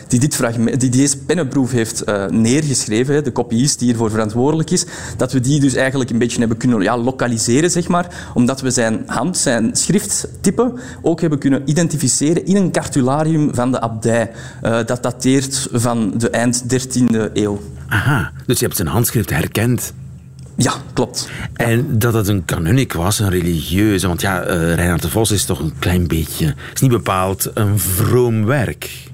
[0.08, 4.86] die, dit fragment, die deze pennenproef heeft neergeschreven, de kopiist die hiervoor verantwoordelijk is,
[5.18, 8.72] dat we die dus eigenlijk een beetje hebben kunnen ja, lokaliseren, zeg maar, omdat we
[8.72, 14.32] zijn hand, zijn schrifttype ook hebben kunnen identificeren in een cartularium van de abdij.
[14.86, 17.62] Dat dateert van de eind 13e eeuw.
[17.88, 19.94] Aha, dus je hebt zijn handschrift herkend.
[20.56, 21.30] Ja, klopt.
[21.54, 24.08] En dat het een kanunnik was, een religieuze.
[24.08, 26.56] Want ja, eh Reinhard de Vos is toch een klein beetje...
[26.74, 29.10] is niet bepaald een vroom werk.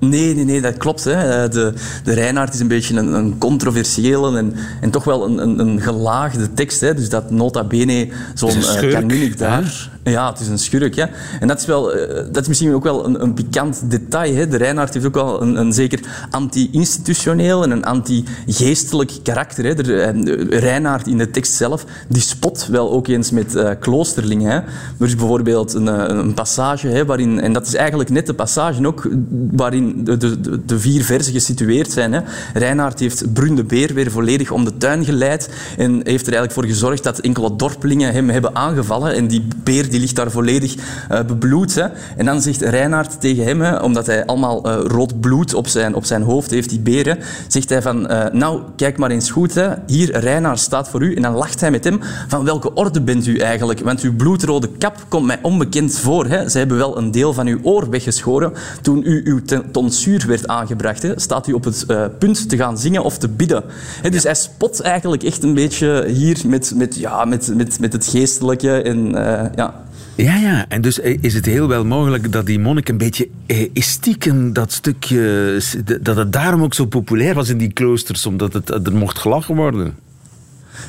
[0.00, 1.04] Nee, nee, nee, dat klopt.
[1.04, 1.48] Hè.
[1.48, 1.72] De,
[2.04, 5.80] de Reinaard is een beetje een, een controversiële en, en toch wel een, een, een
[5.80, 6.80] gelaagde tekst.
[6.80, 6.94] Hè.
[6.94, 9.90] Dus dat nota bene zo'n uh, kanunnik daar...
[10.02, 10.96] Ja, het is een schurk.
[11.40, 14.34] En dat is, wel, uh, dat is misschien ook wel een, een pikant detail.
[14.34, 14.48] Hè.
[14.48, 19.64] De Reinaard heeft ook wel een, een zeker anti-institutioneel en een anti-geestelijk karakter.
[19.64, 19.74] Hè.
[19.74, 24.50] De, uh, Reinaard in de tekst zelf, die spot wel ook eens met uh, kloosterlingen.
[24.50, 24.56] Hè.
[24.56, 25.86] Er is bijvoorbeeld een,
[26.18, 29.08] een passage hè, waarin, en dat is eigenlijk net de passage ook,
[29.50, 32.12] waarin de, de, de vier versen gesitueerd zijn.
[32.12, 32.20] Hè.
[32.54, 36.52] Reinaard heeft Brun de Beer weer volledig om de tuin geleid en heeft er eigenlijk
[36.52, 40.74] voor gezorgd dat enkele dorpelingen hem hebben aangevallen en die beer die ligt daar volledig
[40.76, 41.74] uh, bebloed.
[41.74, 41.86] Hè.
[42.16, 45.94] En dan zegt Reinaard tegen hem, hè, omdat hij allemaal uh, rood bloed op zijn,
[45.94, 49.54] op zijn hoofd heeft, die beren, zegt hij van, uh, nou, kijk maar eens goed,
[49.54, 49.68] hè.
[49.86, 51.14] hier, Reinaard staat voor u.
[51.14, 53.80] En dan lacht hij met hem, van welke orde bent u eigenlijk?
[53.80, 56.26] Want uw bloedrode kap komt mij onbekend voor.
[56.26, 56.48] Hè.
[56.48, 61.02] Ze hebben wel een deel van uw oor weggeschoren toen u uw tonsuur werd aangebracht.
[61.02, 61.20] Hè.
[61.20, 61.86] Staat u op het
[62.18, 63.62] punt te gaan zingen of te bidden.
[64.02, 67.92] Hè, dus hij spot eigenlijk echt een beetje hier met, met, ja, met, met, met
[67.92, 69.10] het geestelijke en
[69.54, 69.79] ja,
[70.22, 70.68] ja, ja.
[70.68, 73.28] En dus is het heel wel mogelijk dat die monnik een beetje
[73.72, 75.62] is stiekem dat stukje...
[76.00, 79.54] dat het daarom ook zo populair was in die kloosters, omdat het, er mocht gelachen
[79.54, 79.94] worden.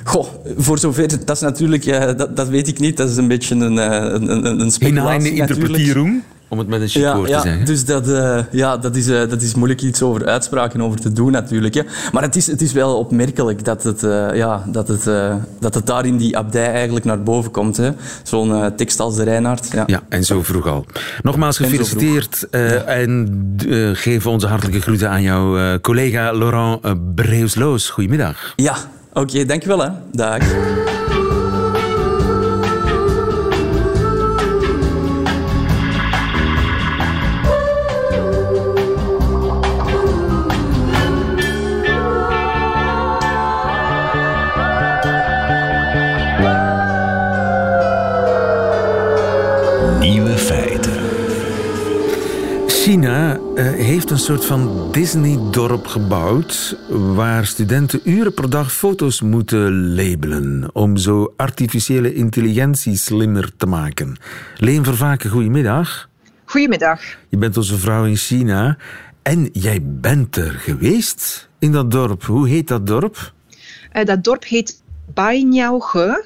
[0.03, 2.97] Goh, voor zover, dat is natuurlijk, ja, dat, dat weet ik niet.
[2.97, 7.01] Dat is een beetje een, een, een, een speculatie interpretering om het met een chic
[7.01, 7.65] ja, woord ja, te zeggen.
[7.65, 11.11] Dus dat, uh, ja, dat, is, uh, dat is moeilijk iets over uitspraken over te
[11.11, 11.73] doen natuurlijk.
[11.73, 11.81] Hè.
[12.11, 15.03] Maar het is, het is wel opmerkelijk dat het, uh, ja, dat, het,
[15.59, 17.81] dat het daar in die abdij eigenlijk naar boven komt.
[18.23, 19.71] Zo'n tekst als de Reinhard.
[19.71, 19.83] Ja.
[19.85, 20.85] ja, en zo vroeg al.
[21.21, 23.55] Nogmaals gefeliciteerd en, en
[23.93, 26.79] geef onze hartelijke groeten aan jouw collega Laurent
[27.15, 27.89] Breusloos.
[27.89, 28.53] Goedemiddag.
[28.55, 28.75] Ja,
[29.09, 29.79] oké, okay, dankjewel.
[29.79, 29.89] Hè.
[30.11, 30.39] Dag.
[52.81, 56.77] China uh, heeft een soort van Disney-dorp gebouwd...
[56.89, 60.69] waar studenten uren per dag foto's moeten labelen...
[60.73, 64.17] om zo artificiële intelligentie slimmer te maken.
[64.57, 66.09] Leen Vervaken, goedemiddag.
[66.45, 67.01] Goedemiddag.
[67.29, 68.77] Je bent onze vrouw in China
[69.21, 72.23] en jij bent er geweest in dat dorp.
[72.23, 73.33] Hoe heet dat dorp?
[73.93, 74.81] Uh, dat dorp heet
[75.13, 76.25] Bainiaoge.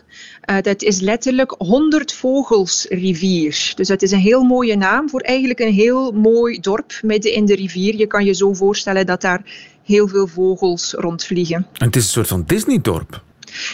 [0.49, 3.71] Uh, dat is letterlijk 100 vogels rivier.
[3.75, 7.45] Dus dat is een heel mooie naam voor eigenlijk een heel mooi dorp midden in
[7.45, 7.95] de rivier.
[7.95, 9.43] Je kan je zo voorstellen dat daar
[9.83, 11.67] heel veel vogels rondvliegen.
[11.73, 13.23] En het is een soort van Disney-dorp.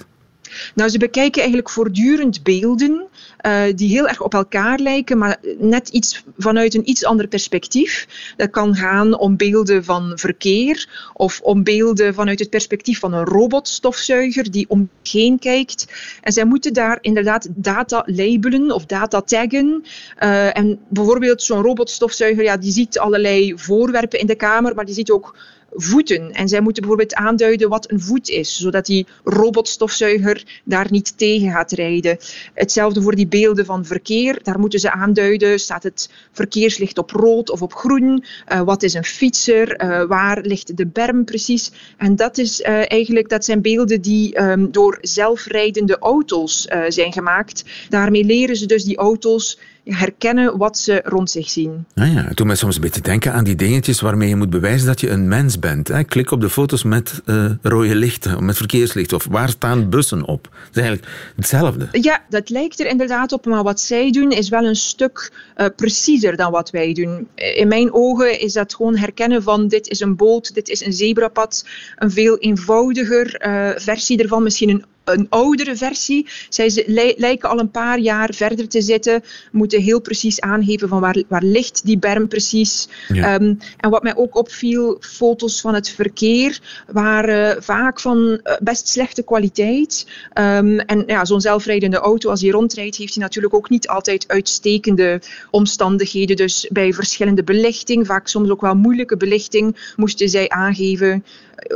[0.75, 3.07] Nou, ze bekijken eigenlijk voortdurend beelden
[3.47, 8.07] uh, die heel erg op elkaar lijken, maar net iets vanuit een iets ander perspectief.
[8.37, 13.25] Dat kan gaan om beelden van verkeer of om beelden vanuit het perspectief van een
[13.25, 15.87] robotstofzuiger die om zich heen kijkt.
[16.23, 19.85] En zij moeten daar inderdaad data labelen of data taggen.
[20.23, 24.95] Uh, en bijvoorbeeld zo'n robotstofzuiger, ja, die ziet allerlei voorwerpen in de kamer, maar die
[24.95, 25.35] ziet ook
[25.77, 26.33] voeten.
[26.33, 31.51] En zij moeten bijvoorbeeld aanduiden wat een voet is, zodat die robotstofzuiger daar niet tegen
[31.51, 32.19] gaat rijden.
[32.55, 34.39] Hetzelfde voor die beelden van verkeer.
[34.43, 38.25] Daar moeten ze aanduiden, staat het verkeerslicht op rood of op groen?
[38.53, 39.83] Uh, wat is een fietser?
[39.83, 41.71] Uh, waar ligt de berm precies?
[41.97, 47.65] En dat, is, uh, eigenlijk, dat zijn beelden die um, door zelfrijdende auto's zijn gemaakt.
[47.89, 49.59] Daarmee leren ze dus die auto's
[49.94, 51.87] herkennen wat ze rond zich zien.
[51.94, 54.51] Ah ja, het doet mij soms een beetje denken aan die dingetjes waarmee je moet
[54.51, 55.88] bewijzen dat je een mens bent.
[55.88, 56.05] Hè?
[56.05, 60.42] Klik op de foto's met uh, rode lichten, met verkeerslicht of waar staan bussen op.
[60.42, 61.88] Dat is eigenlijk hetzelfde.
[61.92, 65.66] Ja, dat lijkt er inderdaad op, maar wat zij doen is wel een stuk uh,
[65.77, 67.29] preciezer dan wat wij doen.
[67.35, 70.92] In mijn ogen is dat gewoon herkennen van dit is een boot, dit is een
[70.92, 76.27] zebrapad, een veel eenvoudiger uh, versie ervan, misschien een een oudere versie.
[76.49, 76.85] Zij
[77.16, 81.42] lijken al een paar jaar verder te zitten, moeten heel precies aangeven van waar, waar
[81.42, 82.88] ligt die berm precies.
[83.09, 83.35] Ja.
[83.35, 86.61] Um, en wat mij ook opviel, foto's van het verkeer
[86.92, 90.07] waren vaak van eh, best slechte kwaliteit.
[90.35, 94.29] Um, en ja, zo'n zelfrijdende auto, als hij rondrijdt, heeft hij natuurlijk ook niet altijd
[94.29, 96.37] uitstekende omstandigheden.
[96.37, 101.25] Dus bij verschillende belichting, vaak soms ook wel moeilijke belichting, moesten zij aangeven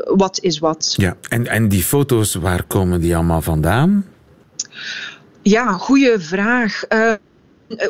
[0.04, 0.94] wat is wat.
[0.96, 4.04] Ja, en, en die foto's, waar komen die allemaal vandaan?
[5.42, 6.82] Ja, goede vraag.
[6.88, 7.12] Uh,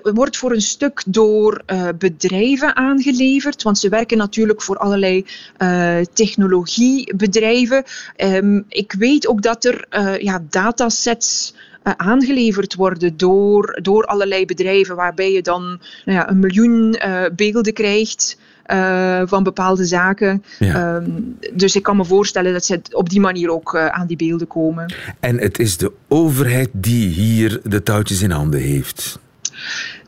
[0.02, 5.26] wordt voor een stuk door uh, bedrijven aangeleverd, want ze werken natuurlijk voor allerlei
[5.58, 7.84] uh, technologiebedrijven.
[8.16, 9.86] Um, ik weet ook dat er
[10.22, 16.98] ja, datasets aangeleverd worden door, door allerlei bedrijven, waarbij je dan nou ja, een miljoen
[17.36, 18.38] beelden krijgt.
[18.66, 20.44] Uh, van bepaalde zaken.
[20.58, 20.94] Ja.
[20.94, 24.16] Um, dus ik kan me voorstellen dat ze op die manier ook uh, aan die
[24.16, 24.94] beelden komen.
[25.20, 29.18] En het is de overheid die hier de touwtjes in handen heeft?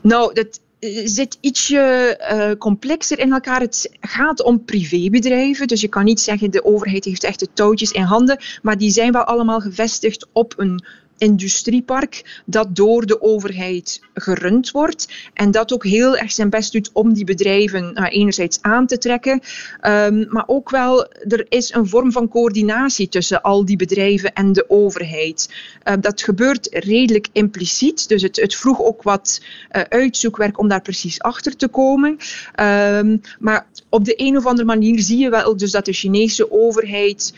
[0.01, 0.59] Nou, dat
[1.03, 3.59] zit ietsje uh, complexer in elkaar.
[3.59, 7.91] Het gaat om privébedrijven, dus je kan niet zeggen de overheid heeft echt de touwtjes
[7.91, 10.83] in handen, maar die zijn wel allemaal gevestigd op een
[11.17, 16.89] industriepark dat door de overheid gerund wordt en dat ook heel erg zijn best doet
[16.93, 19.41] om die bedrijven uh, enerzijds aan te trekken,
[19.81, 24.53] um, maar ook wel er is een vorm van coördinatie tussen al die bedrijven en
[24.53, 25.49] de overheid.
[25.87, 30.81] Uh, dat gebeurt redelijk impliciet, dus het, het vroeg ook wat uh, uitzoekwerk om daar
[30.81, 32.17] precies achter te komen.
[32.59, 36.51] Um, maar op de een of andere manier zie je wel dus dat de Chinese
[36.51, 37.33] overheid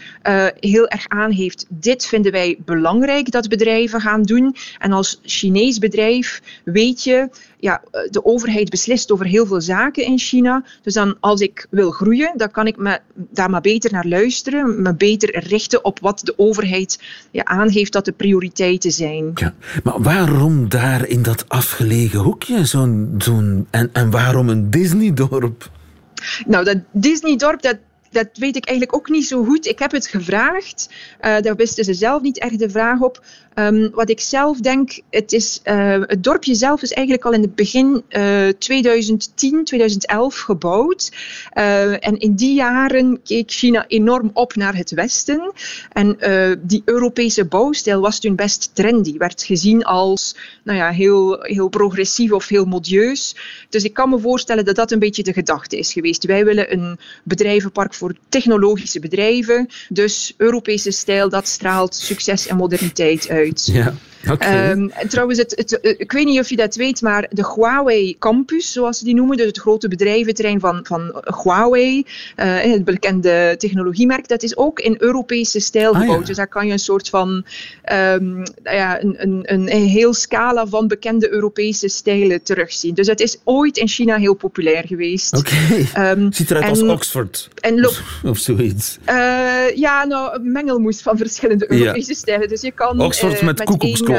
[0.59, 4.55] heel erg aangeeft, dit vinden wij belangrijk dat bedrijven bedrijven gaan doen.
[4.79, 10.19] En als Chinees bedrijf weet je, ja, de overheid beslist over heel veel zaken in
[10.19, 10.63] China.
[10.81, 14.81] Dus dan als ik wil groeien, dan kan ik me daar maar beter naar luisteren,
[14.81, 16.99] me beter richten op wat de overheid
[17.31, 19.31] ja, aangeeft dat de prioriteiten zijn.
[19.35, 25.69] Ja, maar waarom daar in dat afgelegen hoekje zo'n, zo'n en, en waarom een Disney-dorp?
[26.47, 27.77] Nou, dat Disney-dorp, dat,
[28.15, 29.65] dat weet ik eigenlijk ook niet zo goed.
[29.65, 30.89] Ik heb het gevraagd.
[31.21, 33.23] Uh, daar wisten ze zelf niet echt de vraag op.
[33.55, 37.41] Um, wat ik zelf denk, het, is, uh, het dorpje zelf is eigenlijk al in
[37.41, 41.11] het begin uh, 2010, 2011 gebouwd.
[41.57, 45.53] Uh, en in die jaren keek China enorm op naar het Westen.
[45.91, 46.17] En
[46.61, 49.17] die Europese bouwstijl was toen best trendy.
[49.17, 53.35] Werd gezien als nou ja, heel, heel progressief of heel modieus.
[53.69, 56.25] Dus ik kan me voorstellen dat dat een beetje de gedachte is geweest.
[56.25, 59.67] Wij willen een bedrijvenpark voor technologische bedrijven.
[59.89, 63.44] Dus Europese stijl, dat straalt succes en moderniteit uit.
[63.67, 63.93] Ja.
[64.31, 64.71] Okay.
[64.71, 68.15] Um, en trouwens, het, het, ik weet niet of je dat weet, maar de Huawei
[68.19, 72.03] Campus, zoals ze die noemen, dus het grote bedrijventerrein van, van Huawei, uh,
[72.61, 76.09] het bekende technologiemerk, dat is ook in Europese stijl gebouwd.
[76.09, 76.25] Ah, ja.
[76.25, 77.45] Dus daar kan je een soort van,
[77.93, 82.93] um, ja, een, een, een, heel scala van bekende Europese stijlen terugzien.
[82.93, 85.37] Dus het is ooit in China heel populair geweest.
[85.37, 85.51] Oké,
[85.89, 86.11] okay.
[86.11, 88.97] um, ziet eruit en, als Oxford en of, of zoiets.
[89.09, 92.15] Uh, ja, nou, een mengelmoes van verschillende Europese ja.
[92.15, 92.47] stijlen.
[92.47, 94.14] Dus je kan, Oxford uh, met, met koekoeksklokken.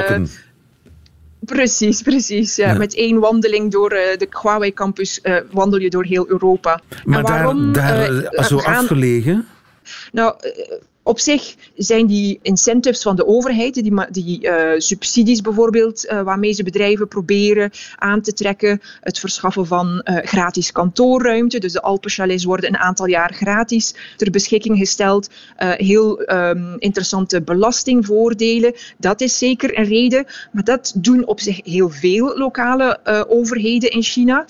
[1.46, 2.56] Precies, precies.
[2.56, 2.72] Ja.
[2.72, 2.78] Ja.
[2.78, 6.80] Met één wandeling door uh, de Huawei campus uh, wandel je door heel Europa.
[7.04, 8.82] Maar en waarom, daar, daar uh, zo gaan...
[8.82, 9.46] afgelegen?
[10.12, 10.34] Nou,
[11.06, 16.52] op zich zijn die incentives van de overheid, die, die uh, subsidies bijvoorbeeld, uh, waarmee
[16.52, 21.58] ze bedrijven proberen aan te trekken, het verschaffen van uh, gratis kantoorruimte.
[21.58, 25.30] Dus de Alpenchalets worden een aantal jaar gratis ter beschikking gesteld.
[25.56, 28.74] heel um, interessante belastingvoordelen.
[28.98, 30.26] Dat is zeker een reden.
[30.52, 34.46] Maar dat doen op zich heel veel lokale overheden in China.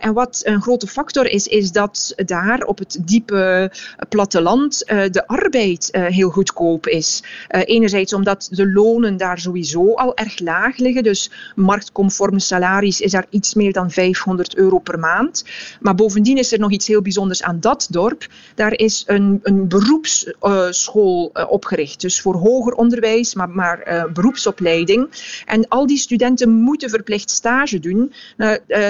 [0.00, 3.72] en wat een grote factor is, is dat daar op het diepe
[4.08, 7.22] platteland de arbeid uh, heel goedkoop is.
[7.50, 13.10] Uh, enerzijds omdat de lonen daar sowieso al erg laag liggen, dus marktconforme salaris is
[13.10, 15.44] daar iets meer dan 500 euro per maand.
[15.80, 18.26] Maar bovendien is er nog iets heel bijzonders aan dat dorp.
[18.54, 25.08] Daar is een, een beroepsschool uh, opgericht, dus voor hoger onderwijs, maar, maar beroepsopleiding.
[25.46, 28.12] En al die studenten moeten verplicht stage doen.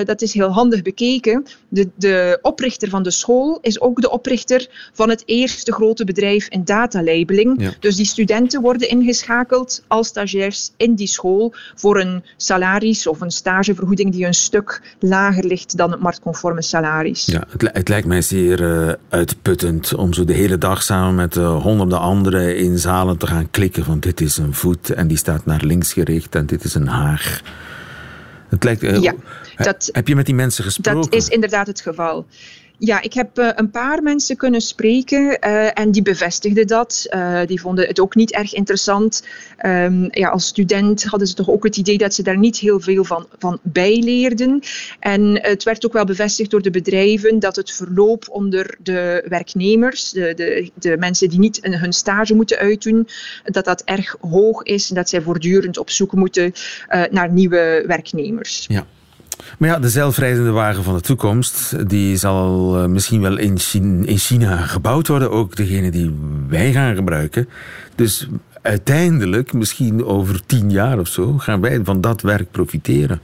[0.05, 1.47] dat is heel handig bekeken.
[1.69, 6.49] De, de oprichter van de school is ook de oprichter van het eerste grote bedrijf
[6.49, 7.77] in datalabeling.
[7.81, 13.31] Dus die studenten worden ingeschakeld als stagiairs in die school voor een salaris of een
[13.31, 17.25] stagevergoeding die een stuk lager ligt dan het marktconforme salaris.
[17.27, 21.37] Ja, het, het lijkt mij zeer uh, uitputtend om zo de hele dag samen met
[21.37, 25.17] uh, honderden anderen in zalen te gaan klikken van dit is een voet en die
[25.17, 27.41] staat naar links gericht en dit is een haag.
[28.49, 29.15] Het lijkt, uh, ja,
[29.57, 31.01] dat, heb je met die mensen gesproken?
[31.01, 32.27] Dat is inderdaad het geval.
[32.85, 37.07] Ja, ik heb uh, een paar mensen kunnen spreken uh, en die bevestigden dat.
[37.11, 39.27] Uh, die vonden het ook niet erg interessant.
[39.67, 42.81] Um, ja, als student hadden ze toch ook het idee dat ze daar niet heel
[42.81, 44.61] veel van, van bijleerden.
[44.99, 50.11] En het werd ook wel bevestigd door de bedrijven dat het verloop onder de werknemers,
[50.11, 53.09] de, de, de mensen die niet hun stage moeten uitdoen,
[53.45, 56.53] dat dat erg hoog is en dat zij voortdurend op zoek moeten
[57.11, 58.65] naar nieuwe werknemers.
[58.69, 58.87] Ja.
[59.59, 64.07] Maar ja, de zelfrijdende wagen van de toekomst, die zal uh, misschien wel in China,
[64.07, 66.17] in China gebouwd worden, ook degene die
[66.49, 67.49] wij gaan gebruiken.
[67.95, 68.29] Dus
[68.63, 73.21] uiteindelijk, misschien over tien jaar of zo, gaan wij van dat werk profiteren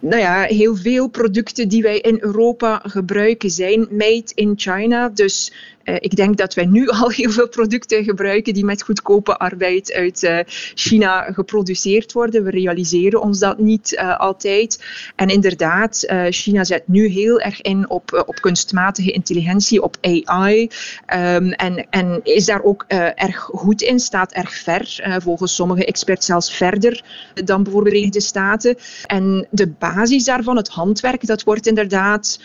[0.00, 5.08] nou ja, heel veel producten die wij in Europa gebruiken zijn made in China.
[5.08, 5.52] Dus
[5.94, 10.22] ik denk dat wij nu al heel veel producten gebruiken die met goedkope arbeid uit
[10.22, 10.38] uh,
[10.74, 12.44] China geproduceerd worden.
[12.44, 14.84] We realiseren ons dat niet uh, altijd.
[15.16, 20.70] En inderdaad, China zet nu heel erg in op, op kunstmatige intelligentie, op AI.
[21.06, 22.84] Ehm, en, en is daar ook
[23.14, 25.18] erg goed in, staat erg ver.
[25.22, 28.76] volgens sommige experts zelfs verder dan bijvoorbeeld de Verenigde Staten.
[29.06, 32.40] En de basis daarvan, het handwerk, dat wordt inderdaad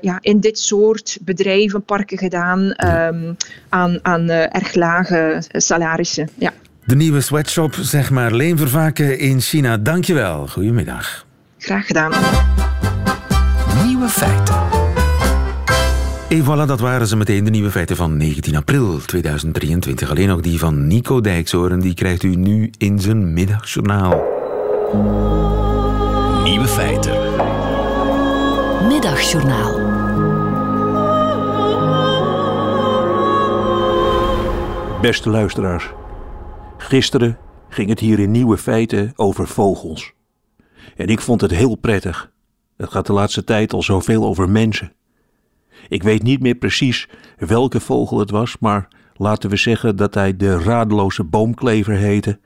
[0.00, 3.36] ja, in dit soort bedrijven, parken gedaan um,
[3.68, 6.28] aan, aan uh, erg lage salarissen.
[6.38, 6.52] Ja.
[6.84, 9.76] De nieuwe sweatshop, zeg maar, Leen Vervaken in China.
[9.76, 10.46] Dankjewel.
[10.46, 11.26] Goedemiddag.
[11.58, 12.12] Graag gedaan.
[13.84, 14.58] Nieuwe feiten.
[16.28, 20.10] En voilà, dat waren ze meteen de nieuwe feiten van 19 april 2023.
[20.10, 24.22] Alleen nog die van Nico Dijkshoorn, die krijgt u nu in zijn middagjournaal.
[26.44, 27.18] Nieuwe feiten.
[28.88, 29.99] Middagjournaal.
[35.00, 35.90] Beste luisteraars,
[36.76, 37.38] gisteren
[37.68, 40.12] ging het hier in Nieuwe Feiten over vogels.
[40.96, 42.32] En ik vond het heel prettig.
[42.76, 44.92] Het gaat de laatste tijd al zoveel over mensen.
[45.88, 50.36] Ik weet niet meer precies welke vogel het was, maar laten we zeggen dat hij
[50.36, 52.38] de radeloze boomklever heette.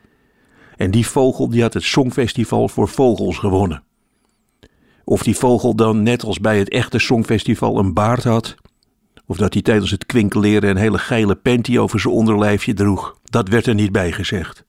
[0.77, 3.83] En die vogel die had het Songfestival voor Vogels gewonnen.
[5.05, 8.55] Of die vogel dan net als bij het echte Songfestival een baard had,
[9.27, 13.19] of dat hij tijdens het kwinkeleren een hele geile panty over zijn onderlijfje droeg.
[13.25, 14.65] Dat werd er niet bij gezegd.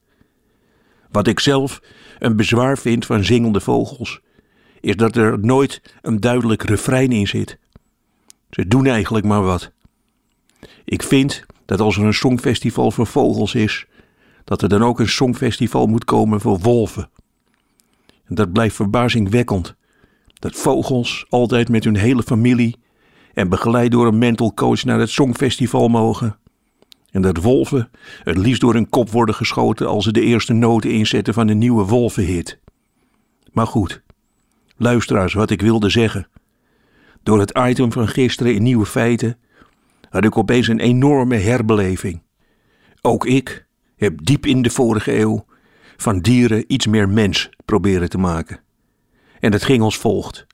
[1.12, 1.82] Wat ik zelf
[2.20, 4.22] een bezwaar vind van zingende vogels,
[4.80, 7.58] is dat er nooit een duidelijk refrein in zit.
[8.49, 9.72] Ze doen eigenlijk maar wat.
[10.86, 13.86] Ik vind dat als er een songfestival voor vogels is,
[14.43, 17.10] dat er dan ook een songfestival moet komen voor wolven.
[18.26, 19.76] En dat blijft verbazingwekkend.
[20.34, 22.78] Dat vogels altijd met hun hele familie
[23.36, 26.38] en begeleid door een mental coach naar het Songfestival mogen.
[27.12, 27.90] En dat wolven
[28.24, 31.58] het liefst door hun kop worden geschoten als ze de eerste noten inzetten van een
[31.58, 32.60] nieuwe wolvenhit.
[33.52, 34.02] Maar goed,
[34.78, 36.28] luisteraars, wat ik wilde zeggen.
[37.24, 39.38] Door het item van gisteren in Nieuwe Feiten
[40.10, 42.22] had ik opeens een enorme herbeleving.
[43.02, 43.66] Ook ik
[43.96, 45.46] heb diep in de vorige eeuw
[45.98, 48.60] van dieren iets meer mens proberen te maken.
[49.40, 50.46] En het ging als volgt.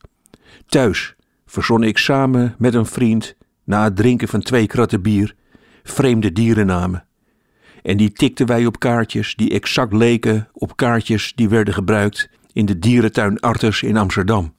[0.66, 1.14] Thuis
[1.52, 5.34] verzon ik samen met een vriend, na het drinken van twee kratten bier,
[5.82, 7.04] vreemde dierennamen.
[7.82, 12.66] En die tikten wij op kaartjes die exact leken op kaartjes die werden gebruikt in
[12.66, 14.54] de dierentuin Arters in Amsterdam.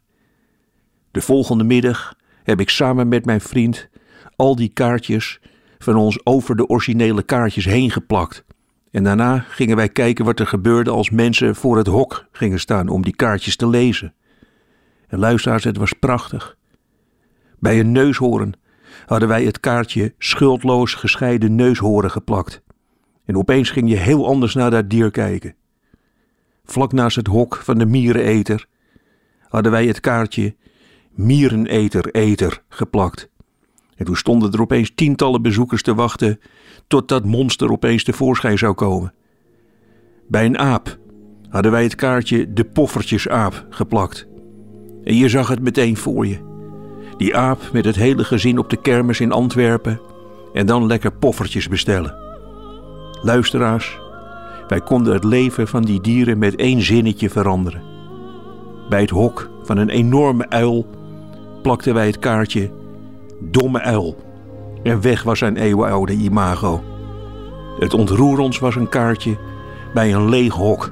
[1.11, 3.89] De volgende middag heb ik samen met mijn vriend
[4.35, 5.39] al die kaartjes
[5.77, 8.43] van ons over de originele kaartjes heen geplakt.
[8.91, 12.87] En daarna gingen wij kijken wat er gebeurde als mensen voor het hok gingen staan
[12.87, 14.13] om die kaartjes te lezen.
[15.07, 16.57] En luisteraars, het was prachtig.
[17.63, 18.53] Bij een neushoorn
[19.05, 22.61] hadden wij het kaartje schuldloos gescheiden neushoren geplakt.
[23.25, 25.55] En opeens ging je heel anders naar dat dier kijken.
[26.65, 28.65] Vlak naast het hok van de miereneter
[29.47, 30.55] hadden wij het kaartje
[31.11, 33.29] miereneter eter geplakt.
[33.95, 36.39] En toen stonden er opeens tientallen bezoekers te wachten
[36.87, 39.13] tot dat monster opeens tevoorschijn zou komen.
[40.27, 40.97] Bij een aap
[41.49, 44.27] hadden wij het kaartje de poffertjesaap geplakt.
[45.03, 46.52] En je zag het meteen voor je.
[47.17, 49.99] Die aap met het hele gezin op de kermis in Antwerpen
[50.53, 52.15] en dan lekker poffertjes bestellen.
[53.21, 53.99] Luisteraars,
[54.67, 57.81] wij konden het leven van die dieren met één zinnetje veranderen.
[58.89, 60.85] Bij het hok van een enorme uil
[61.61, 62.71] plakten wij het kaartje
[63.39, 64.15] Domme uil.
[64.83, 66.83] En weg was zijn eeuwenoude imago.
[67.79, 69.37] Het ontroer ons was een kaartje
[69.93, 70.91] bij een leeg hok.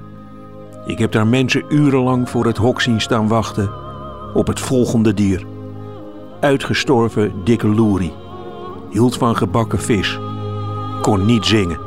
[0.85, 3.71] Ik heb daar mensen urenlang voor het hok zien staan wachten
[4.33, 5.45] op het volgende dier.
[6.41, 8.13] Uitgestorven dikke loerie.
[8.89, 10.19] Hield van gebakken vis.
[11.01, 11.79] Kon niet zingen.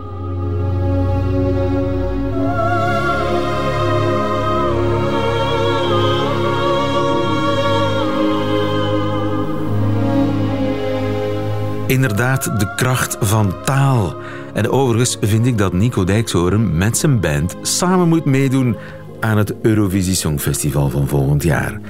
[11.86, 14.14] Inderdaad, de kracht van taal.
[14.52, 18.76] En overigens vind ik dat Nico Dijkshoorn met zijn band samen moet meedoen
[19.24, 21.80] aan het Eurovisie Songfestival van volgend jaar.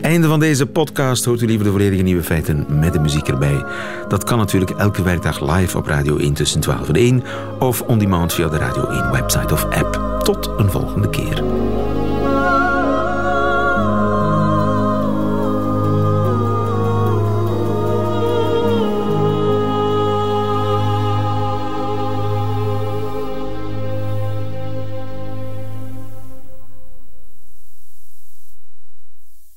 [0.00, 3.64] Einde van deze podcast hoort u liever de volledige nieuwe feiten met de muziek erbij.
[4.08, 7.22] Dat kan natuurlijk elke werkdag live op Radio 1 tussen 12 en 1
[7.58, 10.20] of on demand via de Radio 1 website of app.
[10.22, 11.42] Tot een volgende keer.